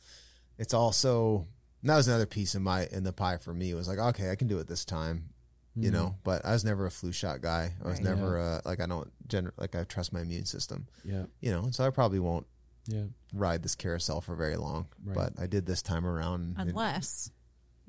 [0.57, 1.47] it's all so
[1.83, 3.71] that was another piece in my in the pie for me.
[3.71, 5.29] It was like, okay, I can do it this time.
[5.75, 7.73] You know, but I was never a flu shot guy.
[7.81, 8.03] I was Right.
[8.03, 10.87] never uh like I don't gener- like I trust my immune system.
[11.05, 11.25] Yeah.
[11.39, 12.47] You know, and so I probably won't
[12.87, 13.05] Yeah.
[13.33, 14.87] ride this carousel for very long.
[15.05, 15.15] Right.
[15.15, 16.55] But I did this time around.
[16.57, 17.31] and it- Unless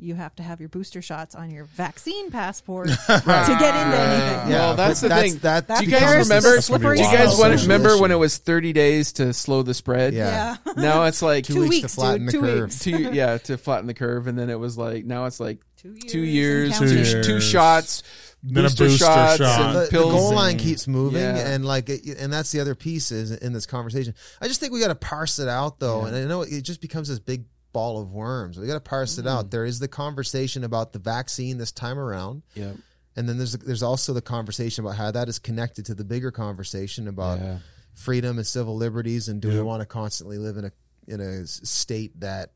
[0.00, 4.50] you have to have your booster shots on your vaccine passport to get into anything.
[4.50, 5.38] yeah, Well, that's but the thing.
[5.38, 6.28] That That's Do you guys remember?
[6.28, 9.12] That's gonna be slippery Do you guys want, Social remember when it was 30 days
[9.14, 10.14] to slow the spread?
[10.14, 10.56] Yeah.
[10.66, 10.72] Yeah.
[10.76, 12.80] Now it's like Two, Two weeks, weeks, to flatten dude, the two curve.
[12.80, 15.90] two yeah to flatten the curve and then it was like now it's like Two
[15.90, 16.12] years.
[16.12, 16.88] two years counting.
[16.96, 17.44] two, Two two years.
[17.44, 18.02] shots
[18.42, 19.60] Then a booster, booster shots shot.
[19.60, 21.36] and the, the pills goal and- line keeps moving Yeah.
[21.36, 24.72] and like it, and that's the other piece is in this conversation i just think
[24.72, 26.08] we got to parse it out though Yeah.
[26.08, 28.59] and i know it just becomes this big ball of worms.
[28.59, 29.30] We got to parse it Mm.
[29.30, 29.50] out.
[29.50, 32.72] There is the conversation about the vaccine this time around, Yeah.
[33.16, 36.30] and then there's there's also the conversation about how that is connected to the bigger
[36.30, 37.59] conversation about Yeah.
[37.94, 40.72] freedom and civil liberties, and do we want to constantly live in a
[41.06, 42.52] in a state that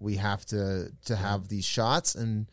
[0.00, 2.46] we have to to have these shots and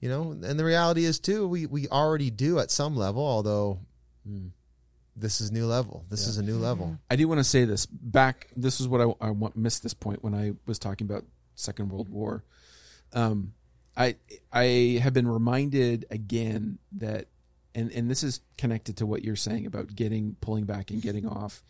[0.00, 3.80] you know and the reality is too we we already do at some level although
[4.26, 4.52] Mm.
[5.16, 7.84] this is new level this is a new level I do want to say this
[7.86, 8.48] back.
[8.56, 11.24] This is what I, I want, missed this point when I was talking about
[11.58, 12.44] Second World War.
[13.12, 13.54] Um,
[13.96, 14.16] I
[14.52, 17.26] I have been reminded again that,
[17.74, 21.26] and and this is connected to what you're saying about getting pulling back and getting
[21.26, 21.62] off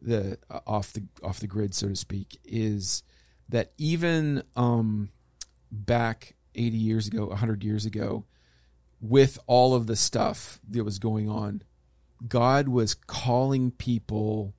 [0.00, 3.02] the uh, off the off the grid, so to speak, is
[3.48, 5.10] that even um,
[5.70, 8.24] back 80 years ago, 100 years ago,
[9.00, 11.62] with all of the stuff that was going on,
[12.26, 14.54] God was calling people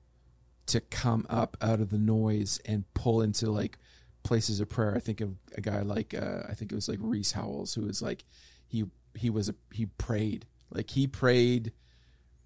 [0.66, 3.78] to come up out of the noise and pull into like
[4.22, 4.94] places of prayer.
[4.94, 7.82] I think of a guy like uh, I think it was like Rees Howells who
[7.82, 8.24] was like
[8.66, 11.72] he he was a he prayed like he prayed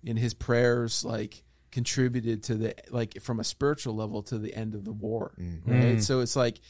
[0.02, 4.74] in his prayers like contributed to the like from a spiritual level to the end
[4.74, 5.32] of the war
[5.66, 6.60] right so it's like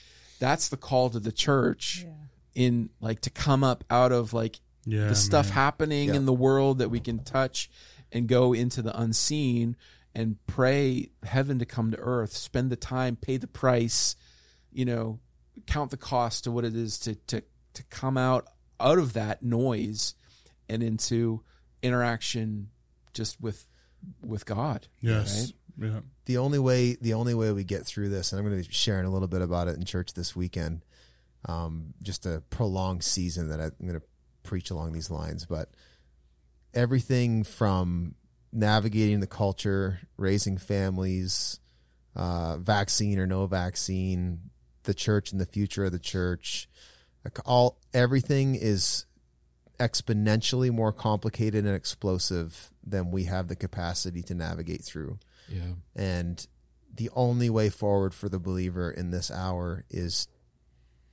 [0.40, 2.06] that's the call to the church
[2.54, 5.54] in like to come up out of like Yeah, the stuff man.
[5.54, 6.14] happening Yeah.
[6.16, 7.70] in the world that we can touch
[8.10, 9.76] and go into the unseen
[10.14, 14.16] and pray heaven to come to earth spend the time pay the price
[14.74, 15.18] you know
[15.66, 17.42] count the cost to what it is to to
[17.74, 18.46] to come out
[18.80, 20.14] out of that noise
[20.68, 21.40] and into
[21.82, 22.68] interaction
[23.12, 23.66] just with
[24.26, 25.52] with God Yes.
[25.78, 25.88] right?
[25.90, 26.00] Yeah.
[26.26, 28.72] the only way the only way we get through this and i'm going to be
[28.74, 30.84] sharing a little bit about it in church this weekend
[31.46, 34.06] um, just a prolonged season that i'm going to
[34.44, 35.70] preach along these lines but
[36.74, 38.14] everything from
[38.52, 41.58] navigating the culture raising families
[42.16, 44.38] uh, vaccine or no vaccine
[44.84, 46.68] the church and the future of the church.
[47.44, 49.06] All everything is
[49.80, 55.18] exponentially more complicated and explosive than we have the capacity to navigate through.
[55.48, 55.74] Yeah.
[55.96, 56.46] And
[56.94, 60.28] the only way forward for the believer in this hour is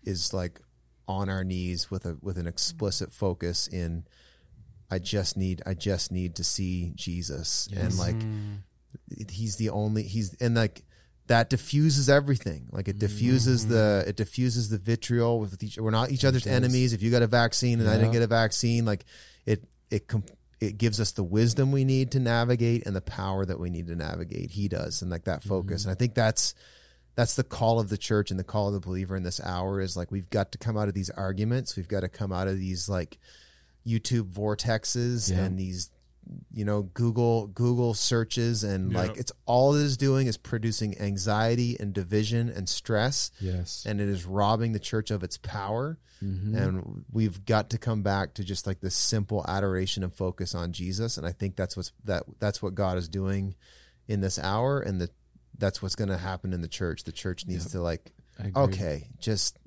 [0.03, 0.59] is like
[1.07, 4.05] on our knees with a with an explicit focus in
[4.89, 7.67] I just need I just need to see Jesus.
[7.75, 8.59] And like mm.
[9.29, 10.83] he's the only he's and like
[11.31, 12.67] that diffuses everything.
[12.73, 14.09] Like it diffuses the mm-hmm.
[14.09, 16.91] it diffuses the vitriol with each we're not each other's enemies.
[16.91, 19.05] If you got a vaccine and I didn't get a vaccine like
[19.45, 20.11] it it
[20.59, 23.87] it gives us the wisdom we need to navigate and the power that we need
[23.87, 24.51] to navigate.
[24.51, 25.83] He does and like that focus.
[25.83, 25.89] Mm-hmm.
[25.89, 26.53] And I think that's
[27.15, 29.79] that's the call of the church and the call of the believer in this hour
[29.79, 31.77] is like we've got to come out of these arguments.
[31.77, 33.19] We've got to come out of these like
[33.87, 35.45] youtube vortexes Yeah.
[35.45, 35.89] and these
[36.53, 38.99] you know google google searches and Yeah.
[38.99, 43.31] like it's all it is doing is producing anxiety and division and stress.
[43.39, 43.85] Yes.
[43.87, 45.97] And it is robbing the church of its power.
[46.23, 46.55] Mm-hmm.
[46.55, 50.71] And we've got to come back to just like this simple adoration and focus on
[50.71, 51.17] jesus.
[51.17, 53.55] And i think that's what's that that's what god is doing
[54.07, 54.79] in this hour.
[54.79, 55.09] And the
[55.57, 57.03] that's what's going to happen in the church.
[57.03, 58.11] The church needs to like
[58.55, 59.57] okay just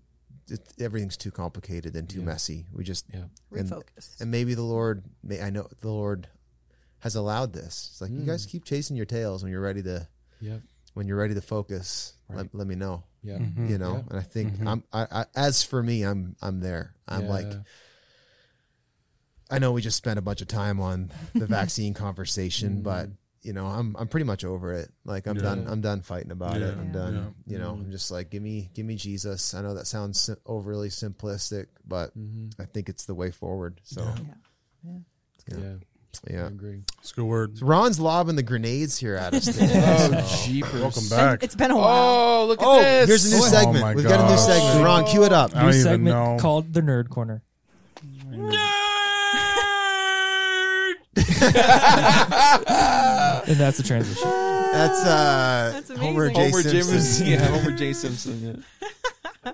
[0.48, 2.24] it, everything's too complicated and too Yeah.
[2.26, 2.66] messy.
[2.72, 3.24] We just yeah.
[3.52, 4.20] and, Refocus.
[4.20, 6.28] and maybe the lord may i know the lord
[7.04, 7.90] has allowed this.
[7.92, 8.50] It's like you guys hmm.
[8.50, 10.08] keep chasing your tails when you're ready to
[10.40, 10.56] yeah
[10.94, 12.14] when you're ready to focus.
[12.30, 12.38] Right.
[12.38, 13.04] let, let me know.
[13.22, 13.68] Yeah mm-hmm.
[13.68, 13.96] you know?
[13.96, 14.02] Yeah.
[14.10, 14.68] and i think mm-hmm.
[14.68, 16.94] i'm I, I as for me i'm i'm there.
[17.06, 17.52] I'm like
[19.50, 22.82] i know we just spent a bunch of time on the vaccine conversation mm.
[22.82, 23.10] but
[23.42, 24.90] you know i'm i'm pretty much over it.
[25.04, 25.42] Like i'm Yeah.
[25.42, 26.74] done i'm done fighting about it.
[26.74, 26.92] I'm Yeah.
[26.92, 27.72] done you know?
[27.72, 29.52] I'm just like give me give me jesus.
[29.52, 32.62] I know that sounds sim- overly simplistic but mm-hmm.
[32.62, 33.82] i think it's the way forward.
[33.84, 34.02] So
[34.82, 34.98] Yeah.
[35.48, 35.74] yeah
[36.30, 37.62] yeah, I agree It's a good word.
[37.62, 39.70] ron's lobbing the grenades here at us today.
[39.74, 41.42] oh jeepers Welcome back.
[41.42, 42.42] It's been a while.
[42.42, 44.28] oh look at oh this here's a new Oh segment my we've got a new
[44.36, 44.46] gosh.
[44.46, 46.36] segment ron cue it up I don't New even segment know.
[46.40, 47.42] called the Nerd Corner.
[53.46, 54.28] and that's the transition.
[54.28, 56.34] that's uh That's homer amazing.
[56.34, 56.82] j Homer J.
[56.82, 57.26] simpson Simpson.
[57.32, 57.92] Yeah, Homer J.
[57.92, 58.62] Simpson.
[58.82, 58.88] Yeah.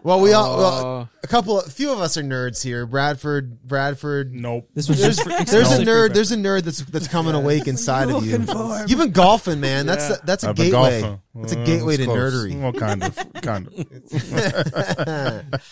[0.02, 1.08] Well we all well, Oh.
[1.22, 4.68] a couple a few of us are nerds here bradford bradford Nope.
[4.74, 7.66] This was there's, just for, there's a nerd there's a nerd that's that's coming awake
[7.66, 8.38] inside of you
[8.86, 10.16] you've been golfing man that's Yeah.
[10.16, 11.20] a, that's a I've been gateway golfing.
[11.42, 12.34] it's a Uh, gateway it's to close.
[12.34, 13.74] nerdery Well, kind of, kind of.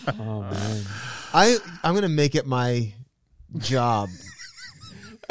[0.18, 0.85] Oh man.
[1.35, 2.92] i i'm gonna make it my
[3.59, 4.09] job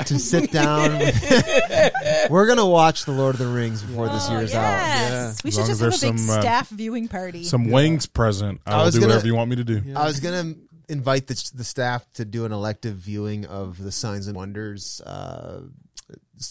[0.06, 0.92] to sit down
[2.30, 5.40] we're gonna watch the lord of the rings before this Oh, year's yes.
[5.40, 7.08] out We As should long just as have a big there's some, uh, staff viewing
[7.08, 7.44] party.
[7.44, 8.62] Some wings present.
[8.66, 9.82] I I'll was do gonna- whatever you want me to do.
[9.96, 10.54] i was gonna
[10.88, 15.62] invite the, the staff to do an elective viewing of the signs and wonders uh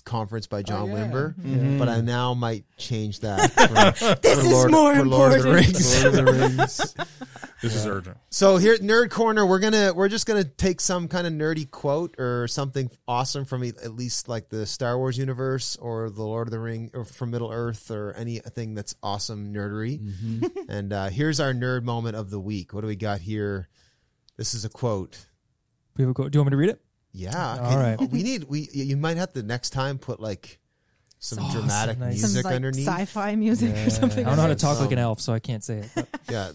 [0.05, 1.07] conference by john yeah.
[1.07, 3.51] wimber but i now might change that
[3.97, 5.67] for, this for is Lord, more for Lord of the important.
[5.75, 6.03] Rings.
[6.05, 6.95] Lord of the Rings.
[7.63, 8.19] This is urgent.
[8.31, 11.71] So here, at nerd corner, we're gonna we're just gonna take some kind of nerdy
[11.71, 16.23] quote or something awesome from e- at least like the Star Wars universe or the
[16.23, 20.01] Lord of the Ring or from Middle Earth or anything that's awesome nerdery.
[20.69, 22.75] and uh, here's our nerd moment of the week.
[22.75, 23.69] What do we got here?
[24.37, 25.27] This is a quote.
[25.97, 26.33] We have a quote.
[26.33, 26.83] Do you want me to read it?
[27.13, 27.59] Yeah.
[27.59, 27.97] All right.
[28.11, 28.69] We need we.
[28.73, 30.59] You might have to next time put like
[31.21, 32.21] some Oh, dramatic so nice.
[32.21, 32.87] Some music like underneath.
[32.87, 33.87] sci-fi music Yeah.
[33.87, 34.27] or something.
[34.27, 35.89] I don't know how to like talk like an elf, so I can't say it.
[35.95, 36.51] but Yeah.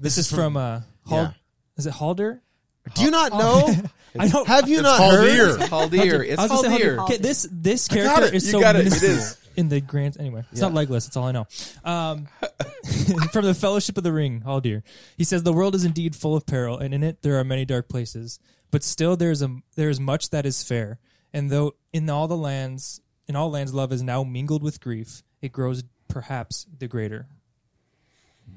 [0.00, 1.30] This is from uh, Hal- Yeah.
[1.76, 2.42] Is it Halder?
[2.94, 3.68] Do you not know?
[4.18, 4.46] I don't.
[4.46, 5.58] Have you It's not Haldir.
[5.58, 5.60] heard?
[5.70, 6.26] Haldir.
[6.28, 6.96] It's I was gonna say Haldir.
[6.96, 7.04] Haldir.
[7.04, 8.34] Okay, this this character it.
[8.34, 8.80] is You so got it.
[8.80, 9.38] It minuscule is.
[9.56, 10.16] in the grand.
[10.20, 11.04] Anyway, it's not legless.
[11.04, 11.06] Legolas.
[11.06, 11.46] That's all I know.
[11.84, 12.28] Um,
[13.32, 14.82] from the Fellowship of the Ring, Haldir.
[15.16, 17.64] He says the world is indeed full of peril, and in it there are many
[17.64, 18.38] dark places.
[18.70, 20.98] But still, there is a there is much that is fair.
[21.32, 25.22] And though in all the lands, in all lands, love is now mingled with grief.
[25.40, 27.28] It grows perhaps the greater.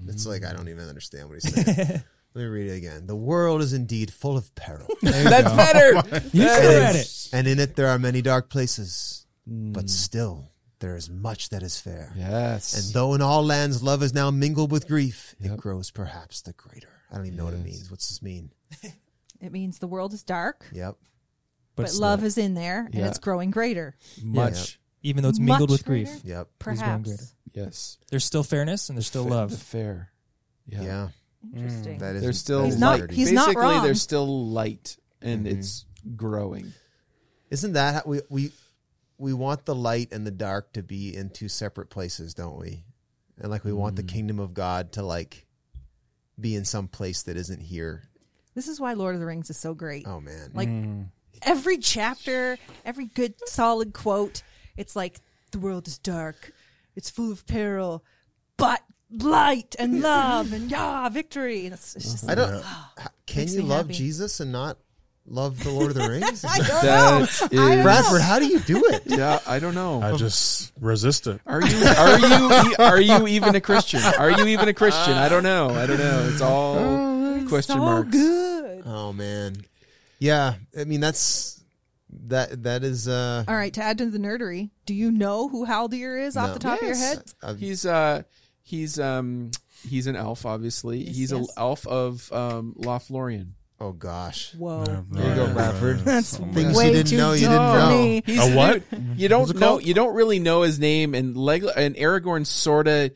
[0.07, 1.75] It's like I don't even understand what he's saying.
[2.35, 3.07] Let me read it again.
[3.07, 5.93] The world is indeed full of peril, That's better.
[6.11, 7.29] Oh you That still is- read it.
[7.33, 9.25] and in it there are many dark places.
[9.47, 9.71] Hmm.
[9.71, 12.11] But still, there is much that is fair.
[12.17, 12.73] Yes.
[12.85, 15.51] And though in all lands love is now mingled with grief, Yep.
[15.53, 16.89] it grows perhaps the greater.
[17.11, 17.89] I don't even know what it means.
[17.89, 18.51] What's this mean?
[19.39, 20.95] It means the world is dark, Yep.
[21.75, 23.95] but, still, love is in there and it's growing greater.
[24.23, 24.79] much.
[25.05, 26.27] Even though it's mingled Much with grief, greater?
[26.27, 26.47] Yep.
[26.59, 27.03] growing Perhaps.
[27.09, 27.23] greater.
[27.53, 27.97] Yes.
[28.09, 29.51] there's still fairness and there's still Fa- love.
[29.51, 30.11] The fair.
[30.67, 30.81] Yeah.
[30.81, 31.07] Yeah.
[31.55, 31.99] Interesting.
[31.99, 32.21] That is.
[32.23, 33.11] There's still that He's is not- nerdy.
[33.11, 33.83] he's not Basically, wrong.
[33.83, 35.59] there's still light, and Mm-hmm.
[35.59, 36.73] it's growing.
[37.51, 38.51] Isn't that how we we
[39.17, 42.83] we want the light and the dark to be in two separate places, don't we?
[43.37, 44.07] And like we want the Mm.
[44.09, 45.45] kingdom of God to like
[46.39, 48.03] be in some place that isn't here.
[48.55, 50.05] This is why Lord of the Rings is so great.
[50.07, 50.51] Oh man.
[50.53, 50.69] Like
[51.43, 54.41] every chapter, every good solid quote,
[54.77, 55.19] it's like
[55.51, 56.51] the world is dark,
[56.95, 58.03] it's full of peril,
[58.57, 61.65] but light and love and yeah, victory.
[61.65, 62.55] And it's, it's just I don't.
[62.59, 63.93] h- ah, Can you love happy.
[63.93, 64.77] Jesus and not
[65.27, 66.43] love the Lord of the Rings?
[66.45, 67.75] I don't That know.
[67.75, 69.03] is- Bradford, how do you do it?
[69.15, 70.01] Yeah, I don't know.
[70.01, 71.39] I just resist it.
[71.45, 74.01] Are you are you are you even a Christian?
[74.01, 75.13] Are you even a Christian?
[75.13, 75.69] I don't know.
[75.69, 76.29] I don't know.
[76.31, 78.11] It's all oh, question so marks.
[78.11, 78.83] good.
[78.85, 79.55] Oh man.
[80.19, 81.54] Yeah, I mean that's
[82.29, 85.65] that that is uh All right, to add to the nerdery, do you know who
[85.65, 86.53] Haldir is off No.
[86.53, 87.33] the top of your Yes.
[87.43, 87.57] head?
[87.59, 88.23] He's uh
[88.63, 89.51] he's um
[89.87, 90.45] he's an elf.
[90.45, 91.41] Obviously, Yes, he's yes.
[91.41, 93.49] an elf of um, Lothlorien.
[93.79, 94.53] oh gosh.
[94.55, 94.83] Whoa.
[95.11, 95.99] There you go, Bradford.
[95.99, 97.89] That's Things you way didn't too know you didn't for know.
[97.91, 98.23] me.
[98.25, 98.89] He's A what?
[98.89, 99.19] dude.
[99.19, 99.59] You don't it know.
[99.59, 99.85] called?
[99.85, 103.11] You don't really know his name, and Leg and Aragorn sort of.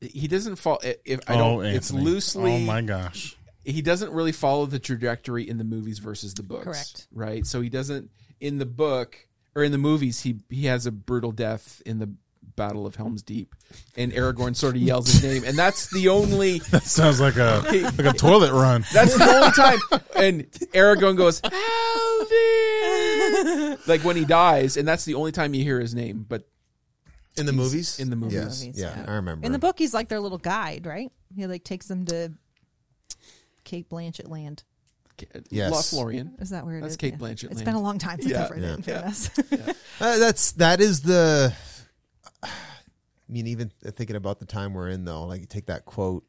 [0.00, 0.80] He doesn't fall.
[1.04, 2.04] If I don't, oh, it's Anthony.
[2.10, 2.54] loosely.
[2.54, 3.36] Oh my gosh.
[3.64, 6.64] he doesn't really follow the trajectory in the movies versus the books.
[6.64, 7.06] Correct.
[7.12, 7.44] Right.
[7.44, 8.08] So he doesn't
[8.40, 10.20] in the book or in the movies.
[10.20, 12.10] He he has a brutal death in the
[12.56, 13.54] Battle of Helm's Deep,
[13.96, 16.58] and Aragorn sort of yells his name, and that's the only.
[16.70, 17.62] That sounds like a
[17.96, 18.84] like a toilet run.
[18.92, 19.78] That's the only time.
[20.16, 23.86] And Aragorn goes, Haldir!
[23.86, 26.24] like when he dies, and that's the only time you hear his name.
[26.28, 26.48] But
[27.36, 27.98] In the movies?
[28.00, 28.34] in the movies.
[28.34, 28.60] Yes.
[28.64, 29.04] Movies, yeah, yeah.
[29.10, 29.46] I remember.
[29.46, 31.10] In the book, he's like their little guide, right?
[31.34, 32.32] He like takes them to
[33.64, 34.62] Cate Blanchett land.
[35.34, 35.72] Uh, yes.
[35.72, 36.40] Lothlorien.
[36.40, 36.96] Is that where it That's is?
[36.96, 37.18] Cate Yeah.
[37.18, 37.64] Blanchett It's land.
[37.64, 38.44] been a long time since Yeah.
[38.44, 38.68] I've read Yeah.
[38.68, 38.76] it.
[38.76, 39.30] In fairness.
[40.00, 41.52] Uh, that's that is the.
[42.42, 42.48] I
[43.28, 46.24] mean, even thinking about the time we're in, though, like you take that quote.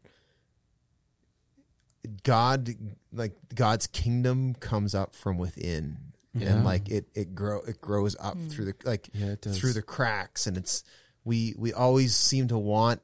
[2.24, 2.70] God,
[3.12, 5.98] like God's kingdom, comes up from within,
[6.34, 6.56] Yeah.
[6.56, 8.52] and like it it grow it grows up mm.
[8.52, 10.84] through the like Yeah, through the cracks, and it's
[11.24, 13.02] we we always seem to want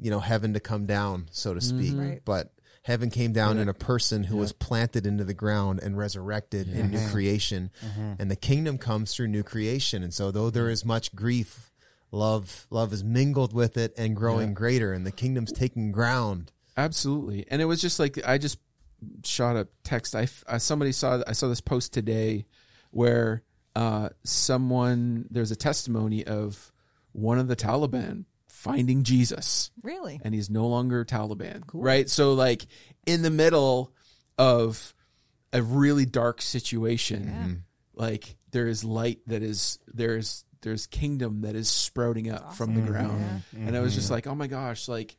[0.00, 2.00] you know heaven to come down, so to speak, mm-hmm.
[2.00, 2.08] Mm-hmm.
[2.10, 2.22] Right.
[2.24, 2.52] but
[2.88, 3.62] heaven came down Yeah.
[3.62, 4.40] in a person who Yeah.
[4.40, 7.10] was planted into the ground and resurrected in new Yeah.
[7.10, 7.70] creation
[8.18, 11.70] and the kingdom comes through new creation and so though there is much grief
[12.10, 14.54] love love is mingled with it and growing Yeah.
[14.54, 18.58] greater and the kingdom's taking ground Absolutely, and it was just like I just
[19.24, 20.14] shot a text.
[20.14, 22.46] I, I somebody saw I saw this post today
[22.92, 23.42] where
[23.76, 26.72] uh, someone there's a testimony of
[27.12, 28.24] one of the Taliban
[28.58, 30.20] finding Jesus, really?
[30.22, 32.10] and he's no longer Taliban, right?
[32.10, 32.66] So like
[33.06, 33.92] in the middle
[34.36, 34.94] of
[35.52, 37.54] a really dark situation, mm-hmm.
[37.94, 42.80] like there is light that is there's there's kingdom that is sprouting up from the
[42.80, 43.68] ground, mm-hmm.
[43.68, 44.14] and I was just mm-hmm.
[44.14, 45.16] like, oh my gosh, like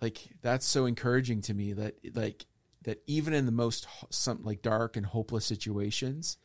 [0.00, 2.46] like that's so encouraging to me that like
[2.82, 6.36] that even in the most some like dark and hopeless situations,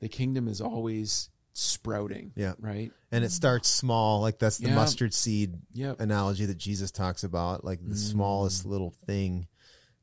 [0.00, 2.32] the kingdom is always sprouting.
[2.36, 2.54] Yeah.
[2.58, 2.92] Right.
[3.12, 4.74] and it starts small like that's the Yeah.
[4.74, 6.00] mustard seed Yep.
[6.00, 9.46] analogy that jesus talks about like the smallest little thing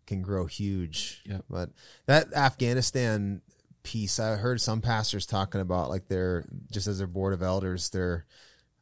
[0.07, 1.43] can grow huge Yep.
[1.49, 1.69] but
[2.05, 3.41] that afghanistan
[3.83, 7.89] piece i heard some pastors talking about like they're just as their board of elders
[7.89, 8.25] they're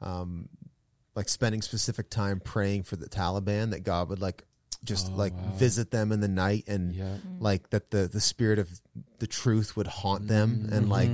[0.02, 0.48] um
[1.16, 4.44] like spending specific time praying for the taliban that god would like
[4.84, 5.52] just Oh, like wow.
[5.56, 7.18] visit them in the night and Yeah.
[7.40, 8.70] like that the the spirit of
[9.18, 11.10] the truth would haunt them and like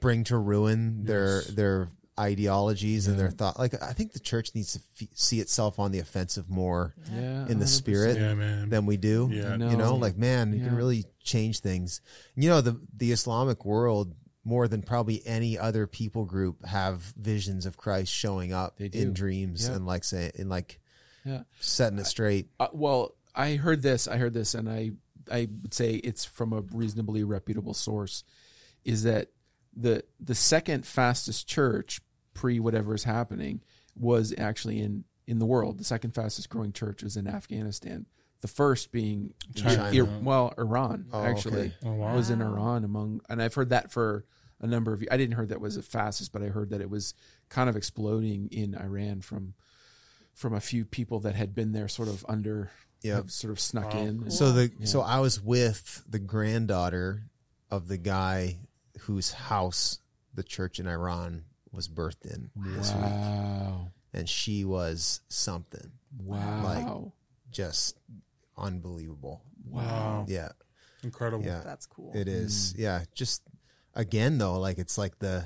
[0.00, 4.74] bring to ruin their their ideologies and their thought like i think the church needs
[4.74, 7.46] to f- see itself on the offensive more Yeah.
[7.48, 7.68] in the 100%.
[7.68, 8.68] spirit Yeah, man.
[8.68, 9.48] than we do Yeah.
[9.48, 9.94] I you know know.
[9.96, 12.00] like man you can really change things
[12.36, 17.64] you know the the islamic world more than probably any other people group have visions
[17.64, 19.76] of christ showing up in dreams Yeah.
[19.76, 20.78] and like saying and like
[21.24, 21.44] Yeah.
[21.60, 24.08] setting it straight Uh, well, I heard this.
[24.08, 24.90] I heard this, and I
[25.30, 28.24] I would say it's from a reasonably reputable source.
[28.84, 29.28] Is that
[29.80, 32.00] the the second fastest church
[32.34, 33.60] pre whatever is happening
[33.96, 35.78] was actually in in the world.
[35.78, 38.06] The second fastest growing church was in Afghanistan.
[38.40, 39.90] The first being China.
[39.92, 41.74] Ir- well, Iran Oh, actually okay.
[41.84, 42.16] Oh, wow.
[42.16, 44.24] was in Iran among, and I've heard that for
[44.60, 45.04] a number of.
[45.10, 47.14] I didn't heard that was the fastest, but I heard that it was
[47.48, 49.54] kind of exploding in Iran from
[50.34, 52.70] from a few people that had been there, sort of under,
[53.02, 53.30] Yep.
[53.30, 54.30] sort of snuck in.
[54.30, 57.24] So the so I was with the granddaughter
[57.70, 58.58] of the guy
[59.00, 59.98] whose house
[60.34, 63.82] the church in Iran was birthed in this week,
[64.12, 65.92] and she was something.
[66.24, 67.12] Wow, Like
[67.50, 67.98] just
[68.56, 69.42] unbelievable.
[69.68, 70.50] wow, Yeah,
[71.02, 71.44] Incredible.
[71.44, 72.12] yeah, That's cool.
[72.14, 72.74] it is.
[72.74, 72.78] Mm.
[72.78, 73.42] Yeah, just
[73.94, 75.44] again though, like it's like the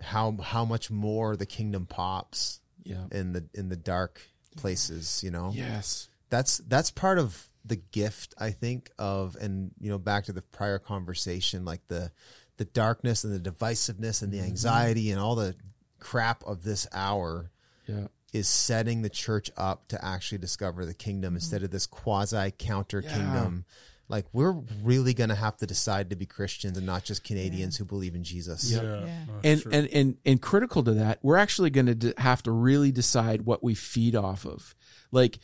[0.00, 4.20] how how much more the kingdom pops yeah, in the in the dark
[4.56, 5.22] places.
[5.24, 9.98] You know, yes, that's that's part of the gift i think of and you know
[9.98, 12.10] back to the prior conversation like the
[12.56, 14.46] the darkness and the divisiveness and the mm-hmm.
[14.46, 15.54] anxiety and all the
[16.00, 17.50] crap of this hour
[17.86, 21.36] yeah, is setting the church up to actually discover the kingdom mm-hmm.
[21.36, 23.14] instead of this quasi counter Yeah.
[23.14, 23.64] kingdom
[24.08, 27.76] like we're really going to have to decide to be christians and not just canadians
[27.76, 28.82] who believe in jesus Yeah.
[28.82, 29.24] Yeah.
[29.44, 32.90] and and and and critical to that, we're actually going to d- have to really
[32.92, 34.74] decide what we feed off of.
[35.10, 35.40] Like, key,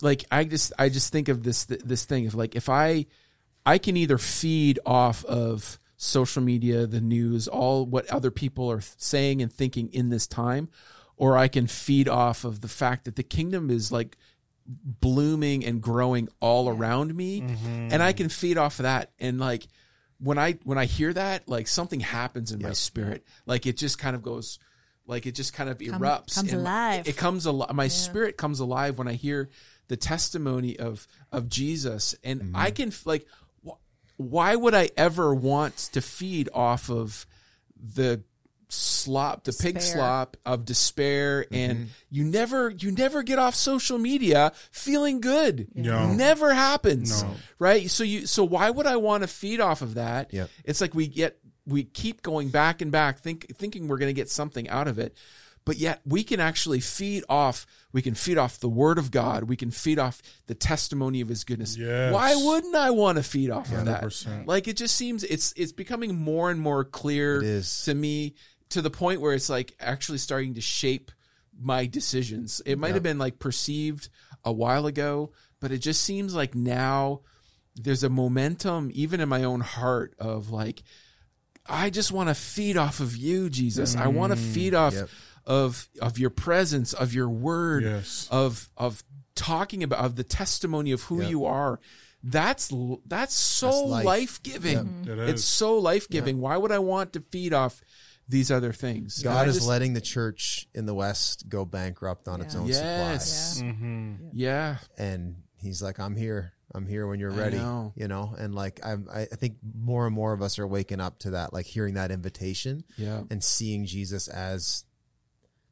[0.00, 3.06] like I just I just think of this this thing of like if I
[3.66, 8.80] I can either feed off of social media, the news, all what other people are
[8.80, 10.68] saying and thinking in this time,
[11.16, 14.16] or I can feed off of the fact that the kingdom is like
[14.66, 17.88] blooming and growing all around me mm-hmm.
[17.90, 19.12] and I can feed off of that.
[19.18, 19.66] And like
[20.18, 23.24] when I when I hear that like something happens in my spirit.
[23.46, 24.58] Like it just kind of goes
[25.08, 27.08] like it just kind of erupts comes and alive.
[27.08, 29.48] it comes alive my spirit comes alive when I hear
[29.88, 32.56] the testimony of of Jesus and Mm-hmm.
[32.56, 33.26] I can like
[33.66, 33.72] wh-
[34.18, 37.26] why would I ever want to feed off of
[37.76, 38.22] the
[38.70, 41.54] slop the pig slop of despair Mm-hmm.
[41.54, 46.12] and you never you never get off social media feeling good No.
[46.12, 47.34] never happens No.
[47.58, 50.50] right so you so why would i want to feed off of that Yep.
[50.66, 51.38] it's like we get
[51.68, 54.98] we keep going back and back think thinking we're going to get something out of
[54.98, 55.16] it
[55.64, 59.44] but yet we can actually feed off we can feed off the word of god
[59.44, 61.76] we can feed off the testimony of his goodness.
[61.76, 62.12] Yes.
[62.12, 64.02] why wouldn't i want to feed off of that?
[64.46, 67.40] Like it just seems it's it's becoming more and more clear
[67.84, 68.34] to me
[68.70, 71.10] to the point where it's like actually starting to shape
[71.60, 72.62] my decisions.
[72.64, 74.08] It might have been like perceived
[74.44, 77.22] a while ago, but it just seems like now
[77.74, 80.82] there's a momentum even in my own heart of like
[81.68, 83.94] I just want to feed off of you, Jesus.
[83.96, 85.08] I want to feed off Yep.
[85.46, 88.26] of of your presence, of your word, Yes.
[88.30, 89.02] of of
[89.34, 91.30] talking about of the testimony of who Yep.
[91.30, 91.80] you are.
[92.22, 92.72] That's
[93.06, 94.04] that's so That's life.
[94.04, 95.04] life giving.
[95.06, 96.40] It It's so life giving.
[96.40, 97.80] Why would I want to feed off
[98.28, 99.22] these other things?
[99.22, 103.54] god is just- letting the church in the west go bankrupt on its own Yes.
[103.54, 104.14] supply Mm-hmm.
[104.32, 104.78] Yeah.
[104.98, 107.92] and he's like i'm here i'm here when you're ready know.
[107.96, 111.18] you know and like I'm, i think more and more of us are waking up
[111.20, 113.22] to that like hearing that invitation Yeah.
[113.30, 114.84] and seeing jesus as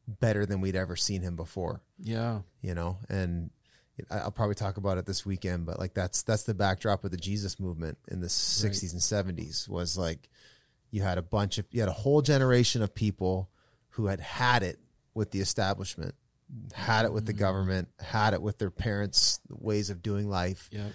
[0.08, 2.40] better than we'd ever seen him before Yeah.
[2.62, 3.50] you know and
[4.10, 7.16] i'll probably talk about it this weekend but like that's that's the backdrop of the
[7.16, 9.00] jesus movement in the 60s and
[9.38, 10.28] 70s was like
[10.90, 13.50] you had a bunch of you had a whole generation of people
[13.90, 14.78] who had had it
[15.14, 16.14] with the establishment
[16.74, 17.40] had it with the mm-hmm.
[17.40, 20.88] government had it with their parents ways of doing life Yeah.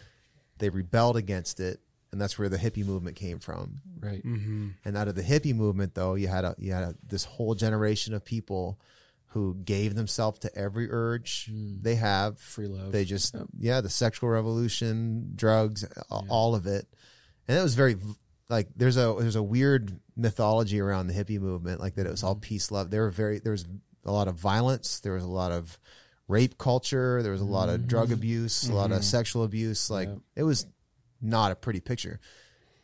[0.60, 1.80] they rebelled against it
[2.12, 4.24] and that's where the hippie movement came from Right.
[4.26, 4.70] Mm-hmm.
[4.86, 7.56] and out of the hippie movement though you had a you had a, this whole
[7.56, 8.80] generation of people
[9.28, 11.82] who gave themselves to every urge mm.
[11.82, 12.92] they have Free love.
[12.92, 13.48] they just Yep.
[13.60, 16.88] yeah the sexual revolution drugs a- all of it
[17.48, 17.98] and it was very
[18.50, 22.24] like there's a there's a weird mythology around the hippie movement like that it was
[22.24, 22.42] all mm-hmm.
[22.42, 23.66] peace love there were very there was
[24.06, 25.80] a lot of violence there was a lot of
[26.28, 27.88] rape culture there was a lot of mm-hmm.
[27.88, 29.04] drug abuse a lot of mm-hmm.
[29.04, 30.18] sexual abuse like Yep.
[30.38, 30.66] it was
[31.22, 32.20] not a pretty picture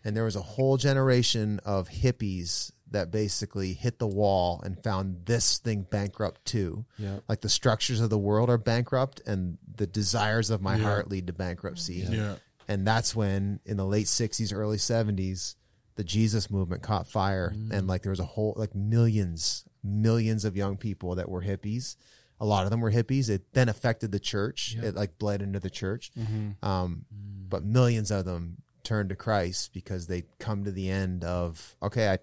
[0.04, 5.26] and there was a whole generation of hippies that basically hit the wall and found
[5.26, 6.86] this thing bankrupt too.
[6.98, 7.20] Yeah.
[7.28, 11.28] Like the structures of the world are bankrupt and the desires of my heart lead
[11.28, 12.06] to bankruptcy.
[12.10, 12.36] Yeah.
[12.68, 15.56] And that's when in the late 60s, early 70s,
[15.96, 17.72] the Jesus movement caught fire mm.
[17.72, 21.96] and like there was a whole like millions, millions of young people that were hippies.
[22.40, 23.30] A lot of them were hippies.
[23.30, 24.76] It then affected the church.
[24.80, 26.12] It like bled into the church.
[26.18, 26.66] Mm-hmm.
[26.68, 27.50] Um, mm.
[27.50, 32.10] but millions of them turned to Christ because they come to the end of okay,
[32.10, 32.20] I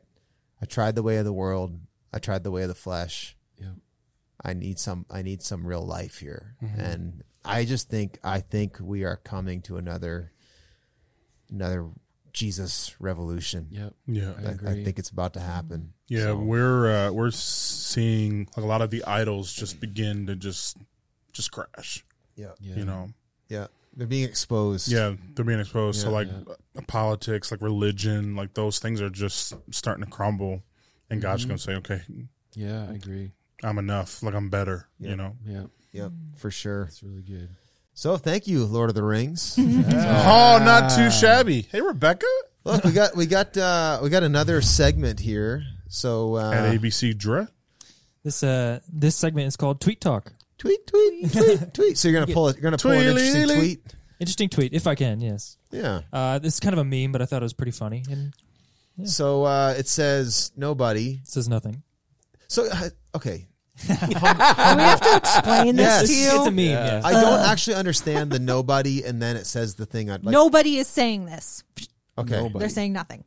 [0.63, 1.79] I tried the way of the world.
[2.13, 3.37] I tried the way of the flesh.
[3.59, 3.73] Yeah.
[4.43, 6.55] I need some I need some real life here.
[6.63, 6.81] Mm-hmm.
[6.81, 10.33] And I just think I think we are coming to another
[11.51, 11.89] another
[12.35, 13.69] Jesus revolution.
[13.71, 13.95] Yep.
[14.07, 14.33] Yeah.
[14.39, 14.71] I I, agree.
[14.71, 15.95] I think it's about to happen.
[16.09, 20.37] Yeah, So, we're uh, we're seeing like a lot of the idols just begin to
[20.37, 20.77] just
[21.33, 22.05] just crash.
[22.37, 22.53] yeah.
[22.61, 22.75] Yeah.
[22.77, 23.09] You know,
[23.49, 23.69] Yeah.
[23.97, 24.91] They're being exposed.
[24.91, 26.13] yeah, they're being exposed to Yeah.
[26.13, 26.29] like
[26.77, 30.63] uh, politics, like religion, like those things are just starting to crumble,
[31.09, 32.03] and God's gonna say, okay,
[32.55, 33.31] Yeah, I agree.
[33.63, 34.23] I'm enough.
[34.23, 34.89] Like I'm better.
[34.99, 35.11] Yeah.
[35.11, 35.37] You know.
[35.47, 36.83] Yeah, Yep, for sure.
[36.85, 37.49] it's really good.
[37.95, 39.57] So thank you, Lord of the Rings.
[39.97, 41.63] Oh, not too shabby.
[41.71, 42.27] Hey, Rebecca
[42.65, 45.63] Look, we got we got uh we got another segment here.
[45.89, 47.47] So uh at ABC Dre.
[48.25, 50.33] This uh this segment is called Tweet Talk.
[50.59, 51.99] tweet, tweet, tweet, tweet.
[51.99, 52.57] So you're gonna pull it.
[52.57, 53.59] You're gonna pull an interesting Tweet.
[53.59, 53.95] tweet.
[54.21, 55.21] Interesting tweet, if I can.
[55.21, 55.59] Yes.
[55.71, 56.03] Yeah.
[56.13, 58.33] Uh, this is kind of a meme, but I thought it was pretty funny, and
[59.09, 61.21] So uh it says nobody.
[61.23, 61.83] it says nothing.
[62.49, 63.54] So uh, okay, Do
[63.89, 66.09] we have to explain this Yes.
[66.09, 66.29] to you?
[66.39, 66.65] it's a meme.
[66.67, 67.01] Yeah.
[67.05, 70.11] I don't actually understand the nobody, and then it says the thing.
[70.11, 70.33] I'd like.
[70.33, 71.65] Nobody is saying this.
[72.17, 72.37] Okay.
[72.37, 72.59] Nobody.
[72.61, 73.25] They're saying nothing.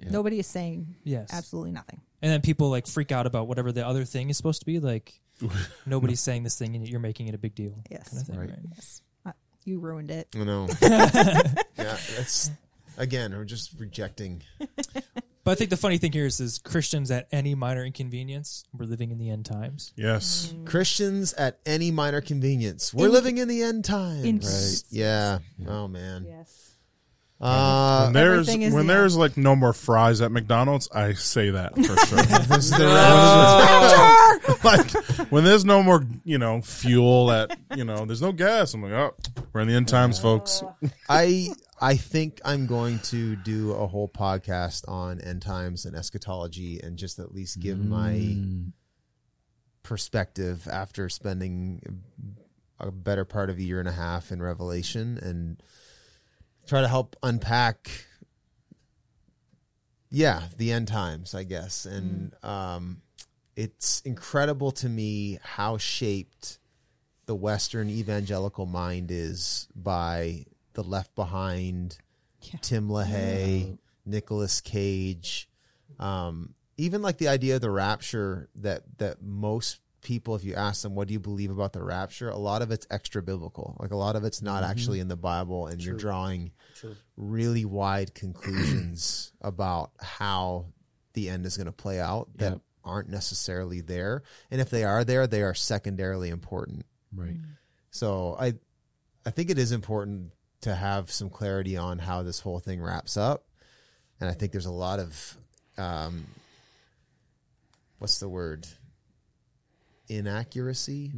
[0.00, 0.10] Yeah.
[0.10, 1.30] Nobody is saying yes.
[1.32, 2.00] absolutely nothing.
[2.20, 4.80] And then people like freak out about whatever the other thing is supposed to be.
[4.80, 5.18] Like
[5.86, 7.74] nobody's saying this thing, and you're making it a big deal.
[7.90, 8.08] Yes.
[8.08, 8.50] kind of thing, Right.
[8.50, 8.58] right?
[8.74, 9.02] Yes.
[9.24, 9.32] Uh,
[9.64, 10.28] you ruined it.
[10.34, 10.66] I know.
[10.82, 12.50] yeah, that's
[12.98, 13.32] again.
[13.32, 14.42] We're just rejecting.
[15.44, 18.86] But I think the funny thing here is, is Christians at any minor inconvenience, we're
[18.86, 19.92] living in the end times.
[19.94, 20.54] Yes.
[20.64, 22.94] Christians at any minor convenience.
[22.94, 24.24] We're In- living in the end times.
[24.24, 24.82] in- right.
[24.90, 25.38] Yeah.
[25.68, 26.24] Oh man.
[26.26, 26.60] Yes.
[27.40, 31.12] Uh, When there's everything is when the there's like no more fries at McDonald's, I
[31.12, 32.22] say that for sure.
[32.22, 32.78] this is the
[34.64, 38.74] like when there's no more, you know, fuel at you know, there's no gas.
[38.74, 39.14] I'm like, oh,
[39.52, 40.62] we're in the end times, folks.
[41.08, 41.48] I
[41.80, 46.96] I think I'm going to do a whole podcast on end times and eschatology and
[46.96, 48.36] just at least give my
[49.82, 52.02] perspective after spending
[52.80, 55.62] a better part of a year and a half in Revelation and
[56.66, 57.90] try to help unpack
[60.10, 61.86] yeah, the end times, I guess.
[61.86, 63.02] And um
[63.56, 66.58] it's incredible to me how shaped
[67.26, 70.44] the Western evangelical mind is by
[70.74, 71.96] the Left Behind,
[72.42, 72.58] Yeah.
[72.60, 75.48] Tim LaHaye, Nicolas Cage,
[75.98, 80.82] um, even like the idea of the rapture that that most people, if you ask
[80.82, 83.74] them, what do you believe about the rapture, a lot of it's extra biblical.
[83.80, 86.50] Like a lot of it's not actually in the Bible, and you're drawing
[87.16, 90.66] really wide conclusions about how
[91.14, 92.60] the end is going to play out that Yep.
[92.84, 94.22] Aren't necessarily there.
[94.50, 96.86] And if they are there, they are secondarily important.
[97.14, 97.36] Right.
[97.90, 98.54] So I
[99.26, 100.32] I think it is important
[100.62, 103.44] to have some clarity on how this whole thing wraps up.
[104.20, 105.36] And I think there's a lot of
[105.78, 106.26] um
[107.98, 108.66] what's the word?
[110.08, 111.10] inaccuracy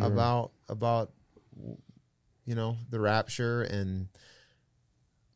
[0.00, 1.12] about about
[2.44, 4.08] you know the rapture and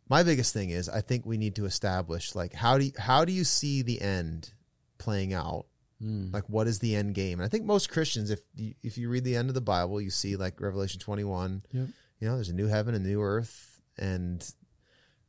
[0.09, 3.25] my biggest thing is I think we need to establish like how do you, how
[3.25, 4.53] do you see the end
[5.01, 5.67] playing out
[6.03, 6.33] Mm.
[6.33, 9.11] like what is the end game and i think most christians if you, if you
[9.11, 11.89] read the end of the bible you see like revelation 21 Yep.
[12.21, 14.43] you know there's a new heaven and new earth and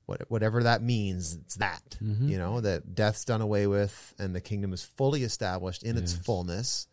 [0.05, 2.29] what, whatever that means it's that Mm-hmm.
[2.29, 6.13] you know that death's done away with and the kingdom is fully established in its
[6.13, 6.87] fullness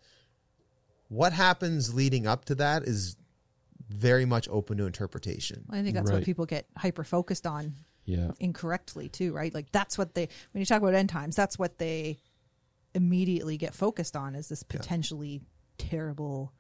[1.09, 3.17] what happens leading up to that is
[3.89, 7.75] very much open to interpretation I think that's what people get hyper focused on
[8.05, 8.33] Yeah.
[8.41, 9.55] incorrectly too, right?
[9.55, 12.19] Like that's what they when you talk about end times, that's what they
[12.95, 15.41] immediately get focused on is this potentially
[15.77, 16.53] terrible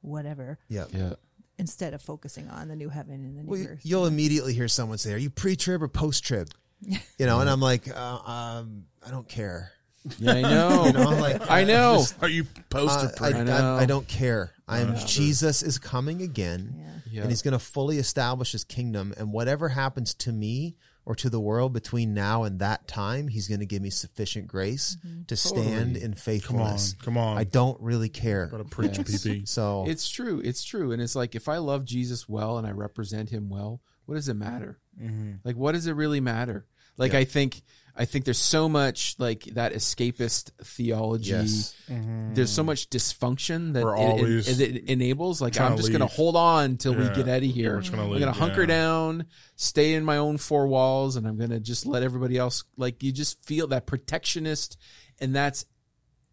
[0.00, 1.14] whatever yeah Yeah.
[1.58, 3.80] instead of focusing on the new heaven and the new well, you- earth.
[3.82, 6.48] you'll immediately hear someone say are you pre-trib or post-trib
[6.82, 9.70] you know and i'm like uh, um, i don't care
[10.18, 10.84] Yeah, I know.
[10.86, 11.94] you know like I know.
[11.96, 13.32] just- Are you post or Uh, pre?
[13.32, 13.76] I, I know.
[13.76, 14.52] I, I don't care.
[14.68, 16.84] I'm Jesus is coming again, Yeah.
[17.10, 17.20] Yeah.
[17.22, 19.14] and He's going to fully establish His kingdom.
[19.16, 20.76] And whatever happens to me
[21.06, 24.46] or to the world between now and that time, He's going to give me sufficient
[24.46, 25.22] grace mm-hmm.
[25.24, 25.94] to stand Totally.
[25.96, 26.94] in Come on, faithfulness.
[27.02, 27.38] come on.
[27.38, 28.46] I don't really care.
[28.46, 29.24] Gotta preach, Yes.
[29.24, 29.48] PP.
[29.48, 30.40] So It's true.
[30.44, 30.92] It's true.
[30.92, 34.28] And it's like if I love Jesus well and I represent him well, what does
[34.28, 34.78] it matter?
[35.00, 35.32] Mm-hmm.
[35.44, 36.66] Like, what does it really matter?
[36.96, 37.62] Like, I think
[37.96, 41.30] I think there's so much like that escapist theology.
[41.30, 41.76] Yes.
[41.88, 42.34] Mm-hmm.
[42.34, 45.40] There's so much dysfunction that We're it, it- always it, it enables.
[45.40, 47.76] Like I'm just gonna hold on till we get out of here.
[47.76, 48.66] We're gonna I'm gonna hunker yeah.
[48.66, 49.26] down,
[49.56, 52.64] stay in my own four walls, and I'm gonna just let everybody else.
[52.76, 54.76] Like you just feel that protectionist,
[55.20, 55.64] and that's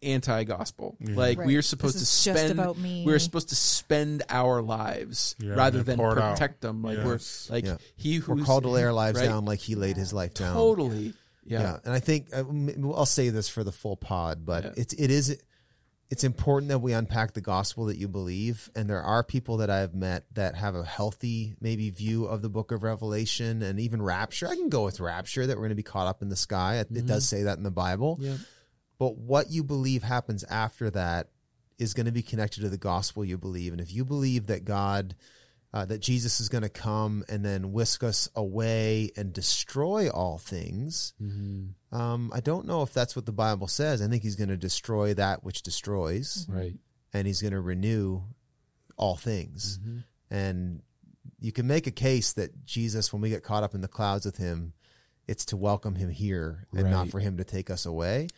[0.02, 0.96] anti-gospel.
[1.00, 1.46] Like Right.
[1.46, 2.58] we are This supposed to is just spend.
[2.58, 3.04] about me.
[3.06, 6.34] We're supposed to spend our lives Yeah, rather than pour it out.
[6.34, 6.82] protect them.
[6.82, 7.48] Like Yes.
[7.48, 7.76] we're like Yeah.
[7.96, 9.26] he who We're called to lay our lives right?
[9.26, 10.54] down like he laid his life down.
[10.54, 11.14] Totally.
[11.44, 11.60] Yeah.
[11.62, 11.78] Yeah.
[11.84, 12.44] and I think uh,
[12.94, 14.70] I'll say this for the full pod, but Yeah.
[14.76, 15.42] it's it is
[16.10, 19.70] it's important that we unpack the gospel that you believe, and there are people that
[19.70, 24.02] I've met that have a healthy maybe view of the Book of Revelation and even
[24.02, 24.46] Rapture.
[24.46, 26.76] I can go with Rapture that we're going to be caught up in the sky.
[26.80, 28.36] It, it does say that in the Bible, Yeah.
[28.98, 31.30] but what you believe happens after that
[31.78, 34.64] is going to be connected to the gospel you believe, and if you believe that
[34.66, 35.14] God.
[35.74, 40.36] Uh, that Jesus is going to come and then whisk us away and destroy all
[40.36, 41.14] things.
[41.90, 44.02] Um, I don't know if that's what the Bible says.
[44.02, 46.74] I think he's going to destroy that which destroys, Right.
[47.14, 48.20] and he's going to renew
[48.98, 49.78] all things.
[50.30, 50.82] And
[51.40, 54.26] you can make a case that Jesus, when we get caught up in the clouds
[54.26, 54.74] with him,
[55.26, 58.28] it's to welcome him here and not for him to take us away.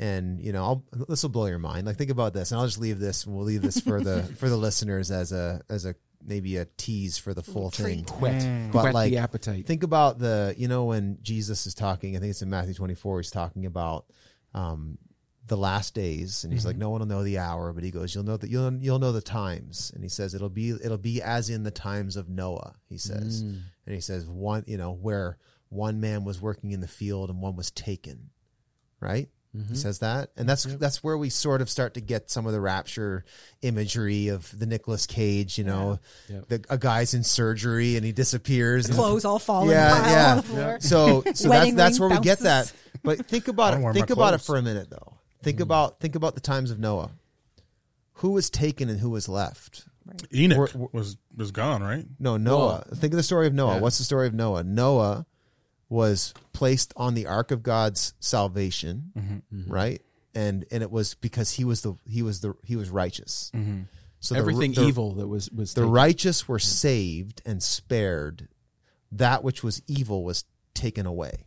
[0.00, 1.86] And you know, I'll, this will blow your mind.
[1.86, 4.22] Like think about this, and I'll just leave this, and we'll leave this for the
[4.38, 8.04] for the listeners as a as a maybe a tease for the full thing.
[8.20, 9.66] Whet, But whet like, the appetite.
[9.66, 13.20] Think about the, you know, when Jesus is talking, I think it's in Matthew 24,
[13.20, 14.06] he's talking about
[14.54, 14.98] um,
[15.46, 16.44] the last days.
[16.44, 18.50] And he's like, no one will know the hour, but he goes, you'll know that
[18.50, 19.90] you'll, you'll know the times.
[19.94, 23.40] And he says, it'll be, it'll be as in the times of Noah, he says.
[23.86, 27.40] And he says, one, you know, where one man was working in the field and
[27.40, 28.30] one was taken,
[29.00, 29.28] right?
[29.56, 29.74] Mm-hmm.
[29.74, 32.54] He says that, and that's that's where we sort of start to get some of
[32.54, 33.26] the rapture
[33.60, 35.58] imagery of the Nicolas Cage.
[35.58, 38.86] You know, the, a guy's in surgery and he disappears.
[38.86, 40.30] and- Clothes all falling yeah, yeah.
[40.30, 40.78] on the floor.
[40.80, 42.72] So, so that's that's ring where we get that.
[43.02, 43.94] But think about I don't wear it.
[43.94, 45.18] Think my about it for a minute, though.
[45.42, 45.62] Think mm.
[45.62, 47.10] about think about the times of Noah.
[48.16, 49.84] Who was taken and who was left?
[50.32, 52.06] Enoch We're- we're- was was gone, right?
[52.18, 52.86] No, Noah.
[52.94, 53.74] Think of the story of Noah.
[53.74, 53.80] Yeah.
[53.80, 54.64] What's the story of Noah?
[54.64, 55.26] Noah
[55.92, 59.70] was placed on the ark of God's salvation, Mm-hmm.
[59.72, 60.02] right?
[60.34, 63.52] And and it was because he was the he was the he was righteous.
[63.54, 63.82] Mm-hmm.
[64.20, 65.92] So Everything the, evil that was was the taken.
[65.92, 68.48] righteous were saved and spared.
[69.12, 71.44] That which was evil was taken away.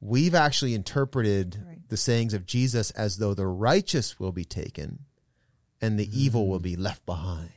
[0.00, 1.88] We've actually interpreted Right.
[1.88, 5.00] the sayings of Jesus as though the righteous will be taken
[5.80, 7.50] and the evil will be left behind.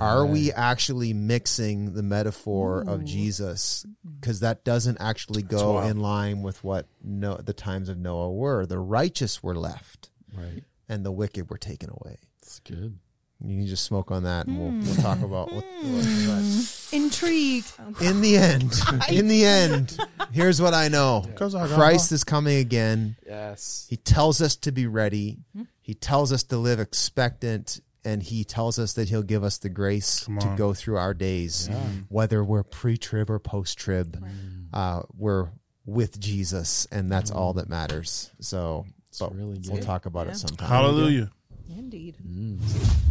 [0.00, 3.04] Are we actually mixing the metaphor of mm.
[3.04, 3.86] Jesus?
[4.20, 8.66] Because that doesn't actually go in line with what no, the times of Noah were.
[8.66, 10.64] The righteous were left right.
[10.88, 12.16] and the wicked were taken away.
[12.40, 12.98] That's good.
[13.40, 15.24] You can just smoke on that, and we'll, we'll talk hmm.
[15.24, 15.64] about what.
[15.64, 16.28] Hmm.
[16.28, 17.72] what- Intrigued.
[18.00, 18.72] in the end,
[19.10, 19.98] in the end,
[20.32, 23.16] here's what I know: I Christ is coming again.
[23.26, 23.86] Yes.
[23.90, 25.38] He tells us to be ready.
[25.54, 25.64] Hmm.
[25.80, 29.68] He tells us to live expectant, and he tells us that he'll give us the
[29.68, 31.68] grace to go through our days,
[32.08, 34.24] whether we're pre-trib or post-trib.
[34.72, 35.48] Uh, we're
[35.86, 38.30] with Jesus, and that's all that matters.
[38.40, 38.86] So,
[39.18, 40.68] but really we'll talk about it sometime.
[40.68, 41.30] Hallelujah.
[41.68, 42.16] Indeed.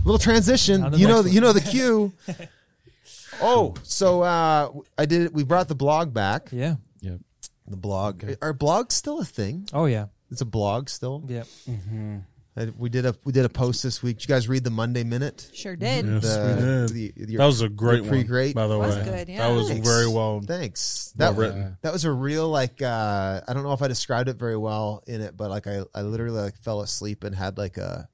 [0.03, 0.83] little transition.
[0.83, 2.13] On to the You know, next you know the cue.
[3.41, 5.33] oh, so uh, I did.
[5.33, 6.49] We brought the blog back.
[6.51, 6.75] Yeah.
[7.01, 7.19] Yep.
[7.67, 8.23] The blog.
[8.41, 9.67] Are blogs still a thing?
[9.73, 10.07] Oh yeah.
[10.31, 11.23] It's a blog still.
[11.27, 11.43] Yeah.
[11.67, 12.19] Uh,
[12.77, 14.17] We did a we did a post this week.
[14.19, 15.49] Did you guys read the Monday Minute?
[15.53, 16.05] Sure did.
[16.05, 16.55] Yes, The-
[16.93, 17.17] we did.
[17.17, 18.27] the- your- that was a great pretty one.
[18.27, 18.55] great.
[18.55, 19.03] by the Was way.
[19.05, 19.47] good, yeah.
[19.47, 19.87] That was Thanks.
[19.87, 20.39] very well.
[20.45, 21.13] Thanks.
[21.17, 21.77] Well That written.
[21.81, 22.81] That was a real like.
[22.81, 25.81] uh I don't know if I described it very well in it, but like I
[25.95, 28.07] I literally like fell asleep and had like a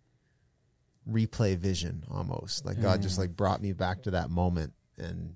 [1.09, 2.65] replay vision almost.
[2.65, 5.35] Like God just like brought me back to that moment and.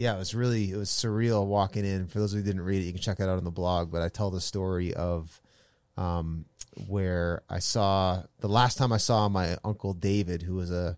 [0.00, 2.06] Yeah, it was really it was surreal walking in.
[2.06, 3.90] For those who didn't read it, you can check it out on the blog.
[3.90, 5.40] But I tell the story of
[5.96, 6.44] um,
[6.86, 10.96] where I saw the last time I saw my uncle David, who was a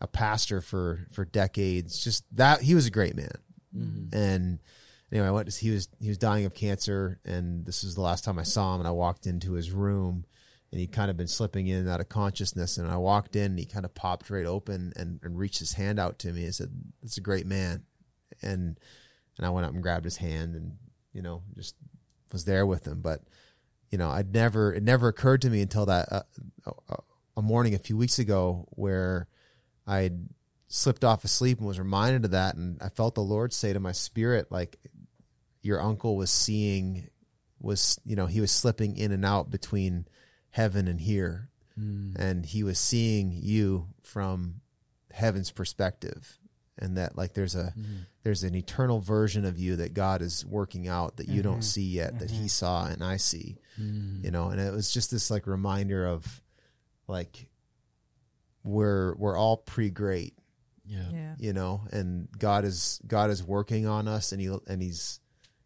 [0.00, 2.02] a pastor for for decades.
[2.02, 3.32] Just that he was a great man,
[3.74, 4.14] mm-hmm.
[4.14, 4.58] and
[5.12, 5.50] anyway, I went.
[5.50, 8.42] To, he was he was dying of cancer, and this was the last time I
[8.42, 8.80] saw him.
[8.80, 10.24] And I walked into his room,
[10.70, 12.78] and he'd kind of been slipping in and out of consciousness.
[12.78, 15.74] And I walked in, and he kind of popped right open and, and reached his
[15.74, 16.70] hand out to me and said,
[17.02, 17.84] "That's a great man,"
[18.42, 18.78] and
[19.38, 20.76] and I went up and grabbed his hand, and
[21.12, 21.76] you know just
[22.32, 23.22] was there with him, but
[23.92, 26.22] you know, I'd never, it never occurred to me until that uh,
[26.88, 26.96] a,
[27.36, 29.28] a morning a few weeks ago where
[29.86, 30.28] I'd
[30.66, 32.56] slipped off asleep and was reminded of that.
[32.56, 34.78] And I felt the Lord say to my spirit, like,
[35.60, 37.08] your uncle was seeing,
[37.60, 40.08] was, you know, he was slipping in and out between
[40.50, 41.50] heaven and here.
[41.76, 42.14] Hmm.
[42.16, 44.62] And he was seeing you from
[45.12, 46.38] heaven's perspective.
[46.78, 47.82] and that like there's a hmm.
[48.22, 51.62] there's an eternal version of you that God is working out that you don't mm-hmm.
[51.62, 52.46] see yet that He mm-hmm.
[52.46, 54.24] saw and I see, Mm.
[54.24, 54.48] you know.
[54.48, 56.42] And it was just this like reminder of
[57.08, 57.48] like
[58.64, 60.34] we're we're all pre great,
[60.84, 61.04] Yeah.
[61.12, 61.34] Yeah.
[61.38, 65.20] you know, and God is God is working on us, and he and he's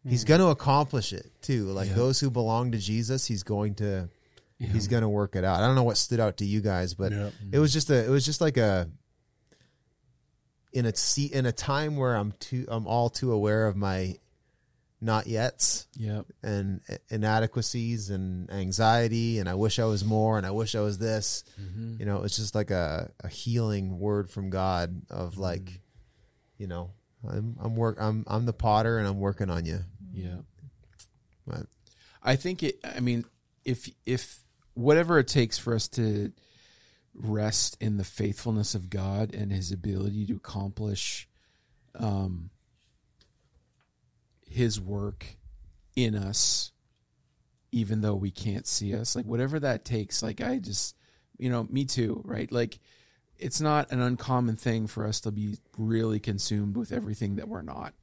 [0.07, 0.27] he's mm.
[0.27, 1.65] going to accomplish it too.
[1.65, 1.95] Like Yeah.
[1.95, 4.09] those who belong to Jesus, he's going to
[4.57, 5.59] he's going to work it out.
[5.61, 7.29] I don't know what stood out to you guys, but Yeah.
[7.51, 8.89] it was just a it was just like a
[10.73, 14.15] in a seat in a time where I'm too I'm all too aware of my
[14.99, 16.25] not yet Yep.
[16.41, 20.97] and inadequacies and anxiety and I wish I was more and I wish I was
[20.97, 21.43] this.
[21.61, 21.97] Mm-hmm.
[21.99, 25.81] You know, it's just like a, a healing word from God of like,
[26.57, 26.91] you know,
[27.27, 29.79] I'm I'm work I'm I'm the potter and I'm working on you.
[30.13, 30.37] Yeah.
[31.45, 31.67] But
[32.23, 32.79] I think it.
[32.83, 33.25] I mean,
[33.63, 34.39] if if
[34.73, 36.31] whatever it takes for us to
[37.13, 41.27] rest in the faithfulness of God and His ability to accomplish,
[41.95, 42.49] um,
[44.49, 45.25] His work
[45.95, 46.71] in us,
[47.71, 50.23] even though we can't see us, like whatever that takes.
[50.23, 50.95] Like I just,
[51.37, 52.51] you know, me too, right?
[52.51, 52.79] Like
[53.37, 57.61] it's not an uncommon thing for us to be really consumed with everything that we're
[57.61, 57.93] not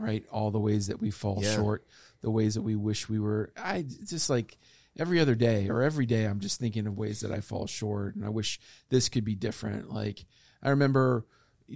[0.00, 0.24] right?
[0.30, 1.54] All the ways that we fall Yeah.
[1.54, 1.86] short,
[2.22, 3.52] the ways that we wish we were.
[3.56, 4.56] I just like
[4.98, 8.16] every other day or every day, I'm just thinking of ways that I fall short
[8.16, 9.92] and I wish this could be different.
[9.92, 10.24] Like,
[10.62, 11.26] I remember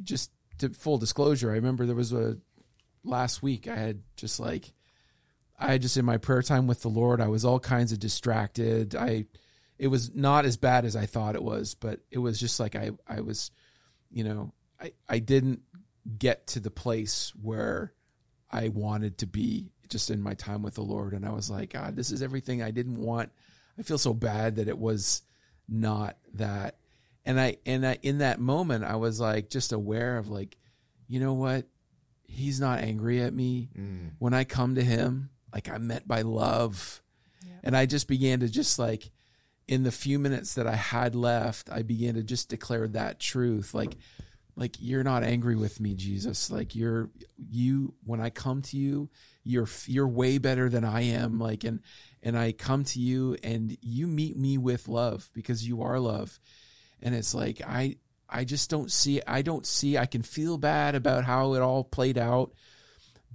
[0.03, 2.39] just to full disclosure, I remember there was a
[3.05, 4.73] last week I had just like,
[5.59, 8.95] I just in my prayer time with the Lord, I was all kinds of distracted.
[8.95, 9.27] I,
[9.79, 12.75] it was not as bad as I thought it was, but it was just like
[12.75, 13.51] I, I was,
[14.11, 15.61] you know, I, I didn't
[16.19, 17.93] get to the place where
[18.51, 21.13] I wanted to be just in my time with the Lord.
[21.13, 23.31] And I was like, God, this is everything I didn't want.
[23.79, 25.23] I feel so bad that it was
[25.69, 26.77] not that.
[27.25, 30.57] And I, and I, in that moment, I was like, just aware of like,
[31.09, 31.67] you know what?
[32.35, 33.71] He's not angry at me.
[33.79, 34.13] Mm.
[34.19, 37.01] When I come to him, like I'm met by love.
[37.63, 39.11] And I just began to just like,
[39.67, 43.73] in the few minutes that I had left, I began to just declare that truth.
[43.73, 43.97] Like,
[44.57, 49.11] like you're not angry with me jesus like you're you when i come to you
[49.43, 51.81] you're you're way better than i am like and
[52.23, 56.39] and i come to you and you meet me with love because you are love
[57.03, 57.97] and it's like i
[58.29, 61.85] i just don't see i don't see i can feel bad about how it all
[61.85, 62.53] played out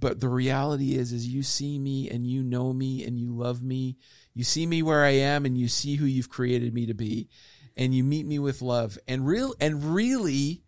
[0.00, 3.62] but the reality is is you see me and you know me and you love
[3.62, 3.98] me.
[4.34, 7.28] You see me where i am and you see who you've created me to be
[7.76, 8.98] and you meet me with love.
[9.06, 10.62] And real and really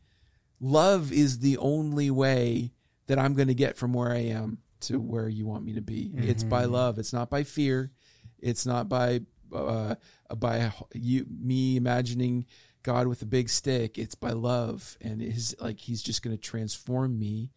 [0.60, 2.72] love is the only way
[3.06, 5.80] that i'm going to get from where i am to where you want me to
[5.80, 6.12] be.
[6.28, 6.98] It's by love.
[6.98, 7.90] It's not by fear.
[8.38, 9.22] It's not by
[9.54, 9.94] uh,
[10.36, 12.46] by you me imagining
[12.82, 16.40] god with a big stick it's by love and his like he's just going to
[16.40, 17.50] transform me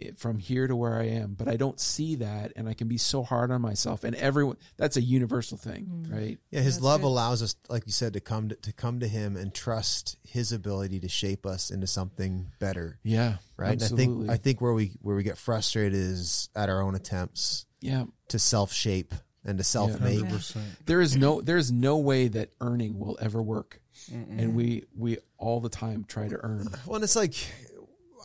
[0.00, 2.86] eh, from here to where I am, but I don't see that, and I can
[2.88, 4.04] be so hard on myself.
[4.04, 6.12] And everyone, that's a universal thing, mm.
[6.12, 6.38] right?
[6.50, 7.08] yeah, his That's love good.
[7.08, 10.52] allows us, like you said, to come to, to come to him and trust his
[10.52, 12.98] ability to shape us into something better.
[13.02, 13.72] Yeah, Right.
[13.72, 14.04] Absolutely.
[14.04, 16.94] And I think I think where we where we get frustrated is at our own
[16.94, 19.12] attempts yeah, to self shape
[19.44, 20.20] and to self make.
[20.20, 20.38] Yeah.
[20.86, 23.80] there is no, there is no way that earning will ever work,
[24.12, 26.68] and we we all the time try to earn.
[26.86, 27.34] Well, and it's like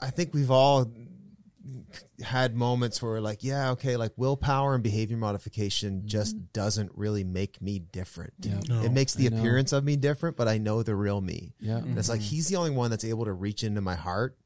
[0.02, 0.92] I think we've all
[2.22, 6.08] had moments where we're like, yeah, okay, like willpower and behavior modification mm-hmm.
[6.08, 8.34] just doesn't really make me different.
[8.40, 8.60] Yeah.
[8.68, 8.82] No.
[8.82, 9.38] It makes the I know.
[9.38, 11.54] appearance of me different, but I know the real me.
[11.60, 12.30] Yeah, And it's like mm-hmm.
[12.30, 14.38] he's the only one that's able to reach into my heart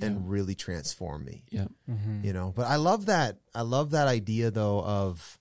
[0.00, 1.44] and really transform me.
[1.50, 2.24] yeah, mm-hmm.
[2.24, 3.38] You know, but I love that.
[3.54, 5.38] I love that idea though of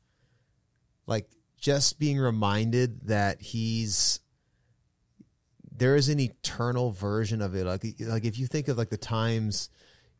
[1.07, 1.29] like
[1.59, 4.21] just being reminded that he's
[5.77, 7.65] there is an eternal version of it.
[7.65, 9.69] Like like if you think of like the times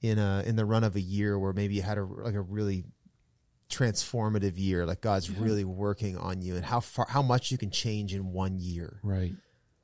[0.02, 2.42] in a in the run of a year where maybe you had a like a
[2.42, 2.84] really
[3.70, 7.72] transformative year, like God's really working on you and how far how much you can
[7.72, 9.00] change in one year.
[9.04, 9.34] right.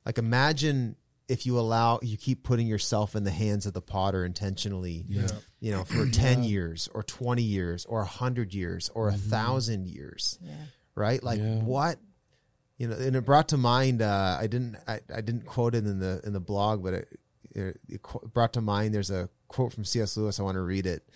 [0.04, 0.96] Like imagine
[1.28, 5.28] if you allow you keep putting yourself in the hands of the potter intentionally Yeah.
[5.60, 9.30] you know for 10 years or 20 years or 100 years or a mm-hmm.
[9.30, 10.52] thousand years Yeah.
[10.96, 11.60] right like Yeah.
[11.60, 11.98] what
[12.82, 15.86] you know and it brought to mind uh i didn't I, I didn't quote it
[15.86, 17.20] in the in the blog but it,
[17.54, 18.00] it, it
[18.34, 21.08] brought to mind there's a quote from cs lewis i want to read it.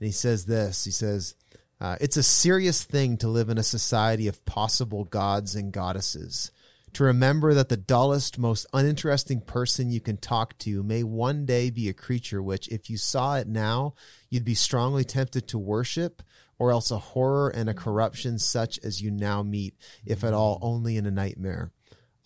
[0.00, 1.36] And he says this he says
[1.80, 6.50] uh, it's a serious thing to live in a society of possible gods and goddesses.
[6.94, 11.68] To remember that the dullest, most uninteresting person you can talk to may one day
[11.68, 13.92] be a creature which, if you saw it now,
[14.30, 16.22] you'd be strongly tempted to worship,
[16.58, 20.58] or else a horror and a corruption such as you now meet, if at all
[20.62, 21.70] only in a nightmare.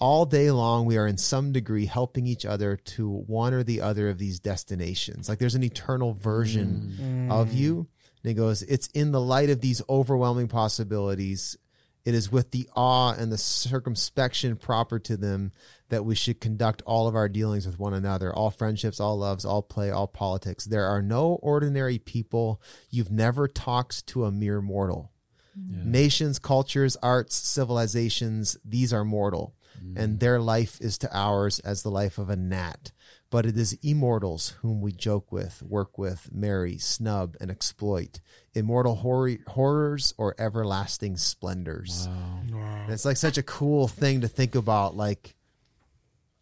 [0.00, 3.82] all day long we are in some degree helping each other to one or the
[3.82, 5.28] other of these destinations.
[5.28, 7.30] Like there's an eternal version mm.
[7.30, 7.86] of you.
[8.22, 11.56] And he goes it's in the light of these overwhelming possibilities
[12.04, 15.52] it is with the awe and the circumspection proper to them
[15.90, 19.44] that we should conduct all of our dealings with one another, all friendships, all loves,
[19.44, 20.64] all play, all politics.
[20.64, 22.62] There are no ordinary people.
[22.88, 25.12] You've never talked to a mere mortal.
[25.58, 25.90] Mm-hmm.
[25.90, 29.98] Nations, cultures, arts, civilizations, these are mortal, mm-hmm.
[29.98, 32.92] and their life is to ours as the life of a gnat.
[33.30, 38.20] But it is immortals whom we joke with, work with, marry, snub, and exploit.
[38.54, 42.08] Immortal hor- horrors or everlasting splendors.
[42.50, 45.36] And it's like such a cool thing to think about, like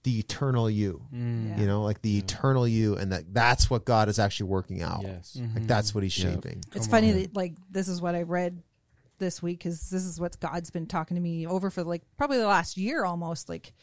[0.04, 1.02] the eternal you.
[1.12, 1.60] Yeah.
[1.60, 5.02] You know, like the eternal you, and that that's what God is actually working out.
[5.02, 5.36] Yes.
[5.36, 5.66] Like mm-hmm.
[5.66, 6.62] that's what He's shaping.
[6.74, 8.62] It's funny that like this is what I read
[9.18, 12.38] this week because this is what God's been talking to me over for like probably
[12.38, 13.48] the last year almost.
[13.48, 13.74] Like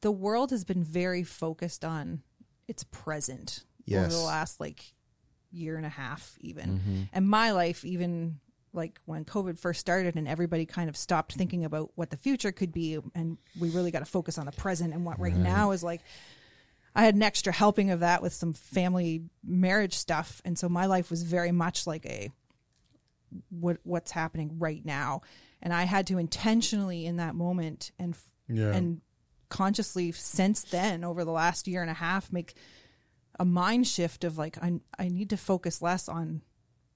[0.00, 2.22] the world has been very focused on
[2.68, 4.94] its present over the last like
[5.52, 7.02] year and a half even, mm-hmm.
[7.12, 8.40] and my life even
[8.72, 12.52] like when COVID first started and everybody kind of stopped thinking about what the future
[12.52, 15.72] could be, and we really got to focus on the present and what right now
[15.72, 16.00] is like.
[16.94, 20.86] I had an extra helping of that with some family marriage stuff, and so my
[20.86, 22.30] life was very much like a
[23.48, 25.22] what what's happening right now,
[25.62, 28.16] and I had to intentionally in that moment and
[28.48, 28.74] Yeah.
[28.74, 29.00] and
[29.48, 32.54] consciously since then over the last year and a half make
[33.38, 36.42] a mind shift of like I I need to focus less on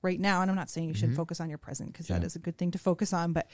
[0.03, 1.17] right now, and I'm not saying you should mm-hmm.
[1.17, 3.49] focus on your present because that is a good thing to focus on, but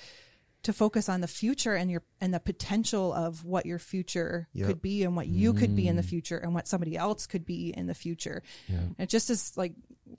[0.63, 4.67] to focus on the future and your and the potential of what your future Yep.
[4.69, 6.07] could be and what you could be in the mm.
[6.09, 8.43] future and what somebody else could be in the future.
[8.69, 9.73] And it just is like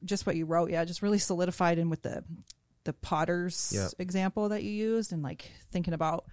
[0.03, 2.23] just what you wrote, yeah, just really solidified in with the
[2.83, 3.91] the potter's Yep.
[3.99, 6.25] example that you used and like thinking about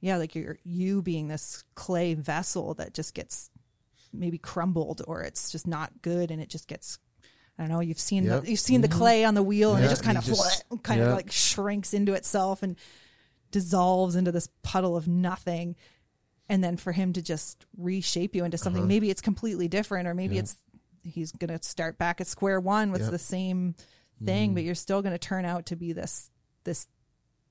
[0.00, 3.50] yeah, like you're you being this clay vessel that just gets
[4.12, 6.98] maybe crumbled or it's just not good and it just gets
[7.58, 8.42] I don't know, you've seen Yep.
[8.44, 8.98] the, you've seen the mm-hmm.
[8.98, 11.30] clay on the wheel and Yeah, it just kind of you just- kind of like
[11.30, 12.76] shrinks into itself and
[13.50, 15.76] dissolves into this puddle of nothing.
[16.48, 18.88] And then for him to just reshape you into something uh-huh.
[18.88, 20.56] maybe it's completely different or maybe it's
[21.02, 23.10] he's going to start back at square one with Yep.
[23.10, 23.74] the same
[24.24, 24.54] thing mm-hmm.
[24.54, 26.30] but you're still going to turn out to be this
[26.64, 26.86] this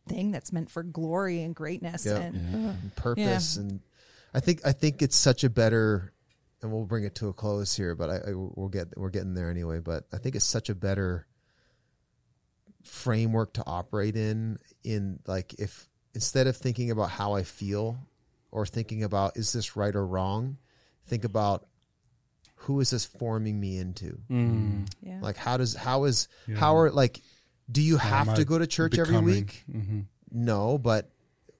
[0.07, 2.21] thing that's meant for glory and greatness Yep.
[2.21, 2.73] and uh-huh.
[2.81, 3.81] and purpose and
[4.33, 6.13] I think I think it's such a better
[6.61, 9.33] and we'll bring it to a close here but I, I we'll get we're getting
[9.33, 11.27] there anyway but I think it's such a better
[12.83, 17.97] framework to operate in in like if instead of thinking about how I feel
[18.51, 20.57] or thinking about is this right or wrong
[21.05, 21.67] think about
[22.55, 24.19] who is this forming me into?
[24.29, 24.87] Mm.
[25.01, 25.19] Yeah.
[25.21, 27.21] Like how does how is how are like
[27.71, 29.35] do you have am to go to church every becoming?
[29.35, 29.63] week?
[29.71, 29.99] Mm-hmm.
[30.31, 31.11] No but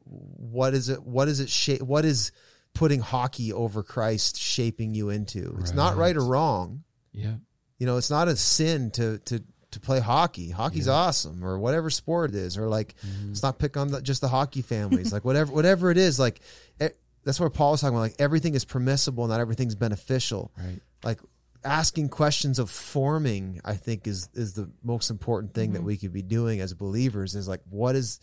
[0.05, 2.31] what is it what is it shape what is
[2.73, 5.57] putting hockey over christ shaping you into.
[5.59, 6.83] It's not right or wrong.
[7.13, 7.35] Yeah.
[7.77, 10.49] you know it's not a sin to to to play hockey.
[10.49, 13.31] Hockey's awesome or whatever sport it is or like mm-hmm.
[13.31, 15.11] it's not pick on the, just the hockey families.
[15.13, 16.41] Like whatever whatever it is like
[16.81, 16.87] e-
[17.23, 20.51] that's what paul was talking about like everything is permissible not everything's beneficial.
[20.57, 20.79] Right.
[21.03, 21.19] like
[21.63, 25.87] asking questions of forming i think is is the most important thing that mm-hmm.
[25.87, 28.19] we could be doing as believers is like what is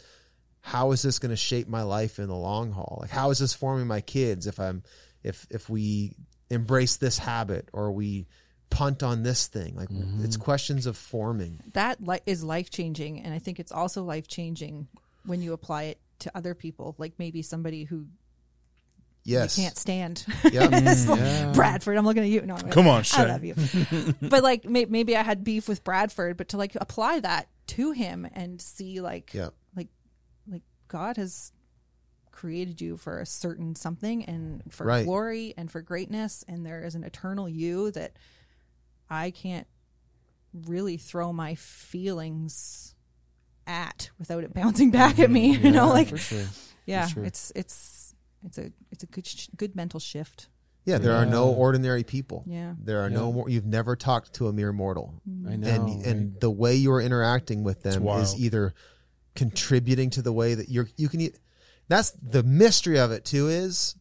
[0.68, 2.98] how is this going to shape my life in the long haul?
[3.00, 4.82] Like how is this forming my kids if i'm
[5.24, 6.14] if if we
[6.50, 8.26] embrace this habit or we
[8.68, 9.76] punt on this thing?
[9.76, 10.22] Like mm-hmm.
[10.24, 11.60] it's questions of forming.
[11.72, 14.88] That li- is life changing and i think it's also life changing
[15.24, 18.06] when you apply it to other people like maybe somebody who
[19.24, 19.56] yes.
[19.56, 20.26] you can't stand.
[20.52, 20.68] Yeah.
[20.70, 22.42] It's like, mm, bradford i'm looking at you.
[22.42, 23.54] No I'm Come on, i love you.
[24.20, 27.92] But like may- maybe i had beef with bradford but to like apply that to
[27.92, 29.44] him and see like yeah.
[29.44, 29.57] like like
[30.88, 31.52] god has
[32.30, 35.04] created you for a certain something and for Right.
[35.04, 38.12] glory and for greatness and there is an eternal you that
[39.10, 39.66] i can't
[40.52, 42.94] really throw my feelings
[43.66, 46.44] at without it bouncing back at me you know like sure.
[46.86, 47.24] yeah sure.
[47.24, 48.14] it's it's
[48.44, 50.48] it's a it's a good sh- good mental shift
[50.84, 52.74] yeah there are no ordinary people Yeah.
[52.82, 55.48] there are no more you've never talked to a mere mortal mm-hmm.
[55.48, 55.68] I know.
[55.68, 58.72] and and the way you're interacting with them is either
[59.38, 61.32] contributing to the way that you're you can e-
[61.86, 63.94] that's the mystery of it too is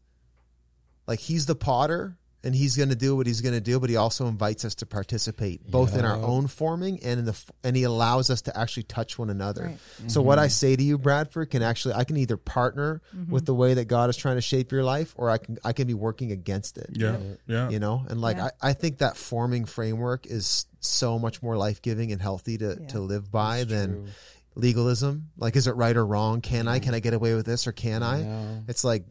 [1.05, 3.87] like he's the potter and he's going to do what he's going to do but
[3.87, 7.75] he also invites us to participate both in our own forming and in the and
[7.75, 9.65] he allows us to actually touch one another.
[9.65, 10.11] Right.
[10.11, 10.45] so what mm-hmm.
[10.45, 13.31] i say to you bradford can actually i can either partner mm-hmm.
[13.31, 15.71] with the way that god is trying to shape your life or i can i
[15.71, 16.89] can be working against it.
[16.93, 17.17] Yeah.
[17.45, 17.69] Yeah.
[17.69, 18.05] you know?
[18.09, 18.49] And like Yeah.
[18.61, 22.99] I, I think that forming framework is so much more life-giving and healthy to, to
[22.99, 24.09] live by than
[24.57, 25.29] legalism.
[25.37, 26.41] Like, is it right or wrong?
[26.41, 26.79] Can I?
[26.79, 28.21] Can I get away with this or can I?
[28.21, 28.63] know.
[28.67, 29.03] It's like,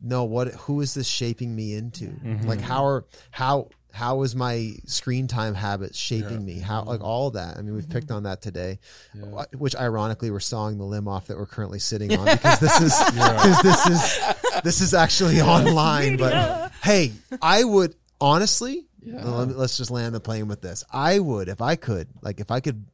[0.00, 0.24] no.
[0.24, 0.48] What?
[0.48, 2.06] Who is this shaping me into?
[2.06, 2.46] Mm-hmm.
[2.46, 6.58] Like, how are how how is my screen time habits shaping me?
[6.58, 7.56] How like all of that?
[7.56, 7.92] I mean, we've mm-hmm.
[7.92, 8.78] picked on that today,
[9.14, 12.60] wh- uh, which ironically we're sawing the limb off that we're currently sitting on because
[12.60, 16.16] this is because this is this is actually online.
[16.16, 18.86] But hey, I would honestly.
[19.04, 20.84] Let let's just land the plane with this.
[20.92, 22.86] I would, if I could, like if I could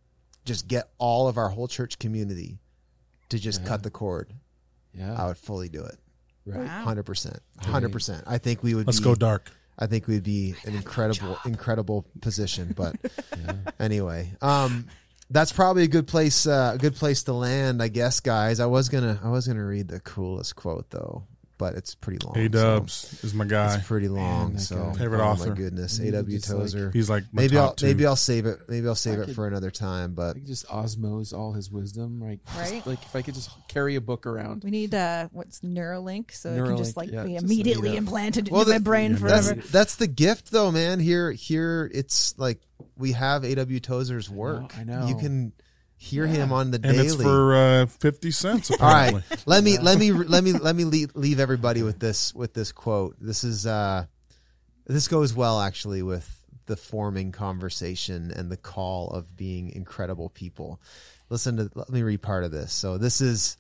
[0.49, 2.59] just get all of our whole church community
[3.28, 4.32] to just cut the cord,
[4.92, 5.14] Yeah.
[5.14, 5.96] I would fully do it.
[6.46, 6.66] Right.
[6.66, 8.24] Hundred percent, hundred percent.
[8.26, 8.86] I think we would.
[8.86, 9.53] Let's be, go dark.
[9.78, 12.74] I think we'd be an incredible, incredible position.
[12.74, 12.96] But
[13.78, 14.86] anyway, um,
[15.28, 18.61] that's probably a good place, uh, a good place to land, I guess, guys.
[18.61, 21.24] I was gonna, I was gonna read the coolest quote though,
[21.59, 22.36] but it's pretty long.
[22.36, 23.76] A so- Dubs is my guy.
[23.76, 24.54] It's pretty long.
[24.54, 24.92] that so guy.
[24.94, 25.50] Favorite oh author.
[25.50, 26.38] my goodness, Maybe A.W.
[26.38, 26.90] just, like- Tozer.
[26.92, 27.86] He's like my maybe top I'll two.
[27.86, 28.61] maybe I'll save it.
[28.68, 30.14] Maybe I'll save I it could- for another time.
[30.14, 32.40] But I could just osmose all his wisdom, right?
[32.46, 32.86] Just, Right.
[32.86, 34.62] like if I could just carry a book around.
[34.64, 38.48] We need uh, what's Neuralink, so it can just like yeah, be just immediately implanted
[38.50, 39.62] Well, into my the- brain yeah, that's forever.
[39.70, 41.00] that's the gift, though, man.
[41.00, 42.61] Here, here, it's like
[42.96, 43.80] we have A.W.
[43.80, 44.76] Tozer's work.
[44.78, 45.06] I know.
[45.09, 45.52] You can
[45.99, 47.07] hear him on the and daily.
[47.07, 48.70] it's for uh, fifty cents.
[48.70, 49.36] All right, Apparently.
[49.46, 52.72] let me let me let me let me leave, leave everybody with this with this
[52.72, 53.16] quote.
[53.20, 54.07] This is uh,
[54.86, 56.34] this goes well actually with
[56.66, 60.80] the forming conversation and the call of being incredible people.
[61.30, 62.72] Listen to let me read part of this.
[62.72, 63.57] So this is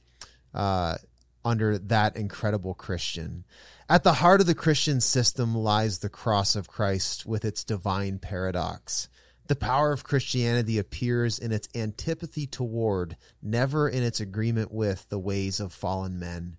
[0.54, 0.96] uh,
[1.44, 3.44] under that incredible Christian.
[3.90, 8.18] At the heart of the Christian system lies the cross of Christ with its divine
[8.18, 9.08] paradox.
[9.48, 15.18] The power of Christianity appears in its antipathy toward, never in its agreement with, the
[15.18, 16.58] ways of fallen men.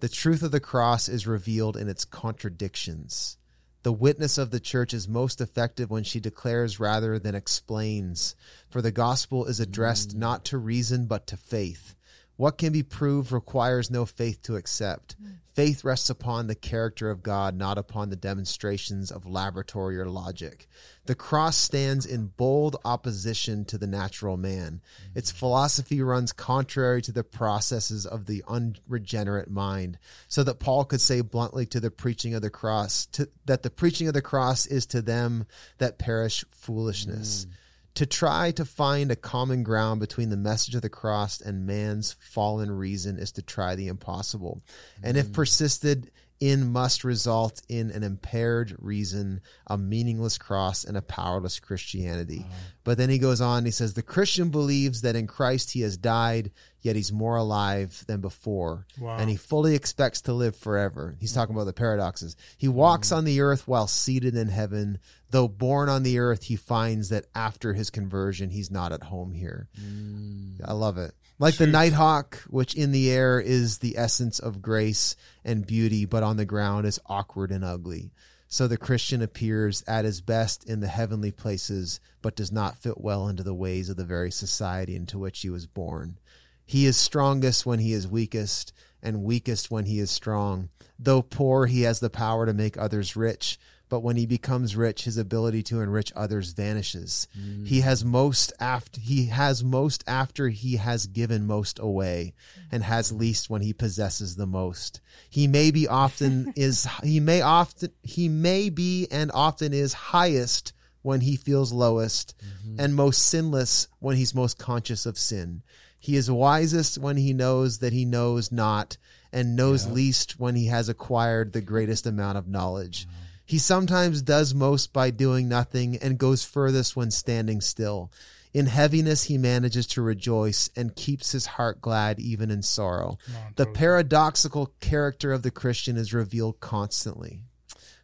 [0.00, 3.36] The truth of the cross is revealed in its contradictions.
[3.82, 8.34] The witness of the church is most effective when she declares rather than explains,
[8.70, 10.20] for the gospel is addressed mm.
[10.20, 11.94] not to reason but to faith.
[12.36, 15.16] What can be proved requires no faith to accept.
[15.20, 15.32] Hmm.
[15.54, 20.66] Faith rests upon the character of God, not upon the demonstrations of laboratory or logic.
[21.04, 24.80] The cross stands in bold opposition to the natural man.
[25.12, 25.18] Hmm.
[25.18, 31.02] Its philosophy runs contrary to the processes of the unregenerate mind, so that Paul could
[31.02, 34.64] say bluntly to the preaching of the cross, to, that the preaching of the cross
[34.64, 35.46] is to them
[35.78, 37.52] that perish foolishness hmm.
[37.94, 42.16] To try to find a common ground between the message of the cross and man's
[42.20, 44.62] fallen reason is to try the impossible.
[45.02, 45.34] And if mm.
[45.34, 46.10] persisted
[46.42, 52.44] in, must result in an impaired reason, a meaningless cross, and a powerless Christianity.
[52.82, 55.96] But then he goes on, he says, The Christian believes that in Christ he has
[55.96, 58.88] died, yet he's more alive than before.
[58.98, 59.18] Wow.
[59.18, 61.16] And he fully expects to live forever.
[61.20, 62.34] He's talking about the paradoxes.
[62.58, 62.76] He mm-hmm.
[62.76, 64.98] walks on the earth while seated in heaven.
[65.30, 69.32] Though born on the earth, he finds that after his conversion, he's not at home
[69.32, 69.68] here.
[69.80, 70.60] Mm.
[70.64, 71.14] I love it.
[71.42, 76.22] Like the nighthawk, which in the air is the essence of grace and beauty, but
[76.22, 78.12] on the ground is awkward and ugly.
[78.46, 83.00] So the Christian appears at his best in the heavenly places, but does not fit
[83.00, 86.20] well into the ways of the very society into which he was born.
[86.64, 88.72] He is strongest when he is weakest,
[89.02, 90.68] and weakest when he is strong.
[90.96, 93.58] Though poor, he has the power to make others rich,
[93.92, 97.28] but when he becomes rich, his ability to enrich others vanishes.
[97.38, 97.66] Mm.
[97.66, 102.32] He has most after he has most after he has given most away,
[102.70, 105.02] and has least when he possesses the most.
[105.28, 110.72] He may be often is he may often he may be and often is highest
[111.02, 112.80] when he feels lowest, mm-hmm.
[112.80, 115.62] and most sinless when he's most conscious of sin.
[116.00, 118.96] He is wisest when he knows that he knows not,
[119.34, 123.06] and knows least when he has acquired the greatest amount of knowledge.
[123.52, 128.10] He sometimes does most by doing nothing and goes furthest when standing still.
[128.54, 133.18] In heaviness, he manages to rejoice and keeps his heart glad even in sorrow.
[133.56, 137.42] The paradoxical character of the Christian is revealed constantly.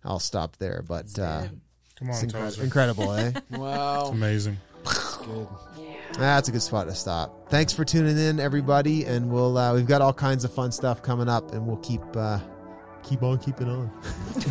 [0.05, 1.47] I'll stop there, but uh,
[1.97, 2.65] Come it's on, incre- Tozer.
[2.65, 3.33] incredible, eh?
[3.51, 4.09] Wow.
[4.09, 4.59] Amazing.
[4.85, 5.49] Good.
[6.19, 7.49] That's a good spot to stop.
[7.49, 11.01] Thanks for tuning in, everybody, and we'll uh, we've got all kinds of fun stuff
[11.03, 12.39] coming up, and we'll keep uh,
[13.09, 13.91] keep on keeping on.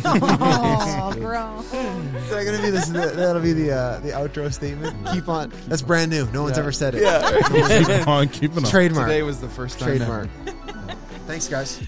[0.04, 1.60] Oh, bro.
[1.60, 2.88] Is that gonna be this?
[2.88, 5.06] That'll be the uh, the outro statement.
[5.12, 5.52] Keep on.
[5.68, 6.26] That's brand new.
[6.32, 7.02] No one's ever said it.
[7.02, 7.88] Yeah.
[7.98, 8.70] Keep on keeping on.
[8.70, 9.06] Trademark.
[9.08, 10.02] Today was the first time.
[10.02, 10.28] ever.
[10.44, 10.98] Trademark.
[11.26, 11.80] Thanks, guys.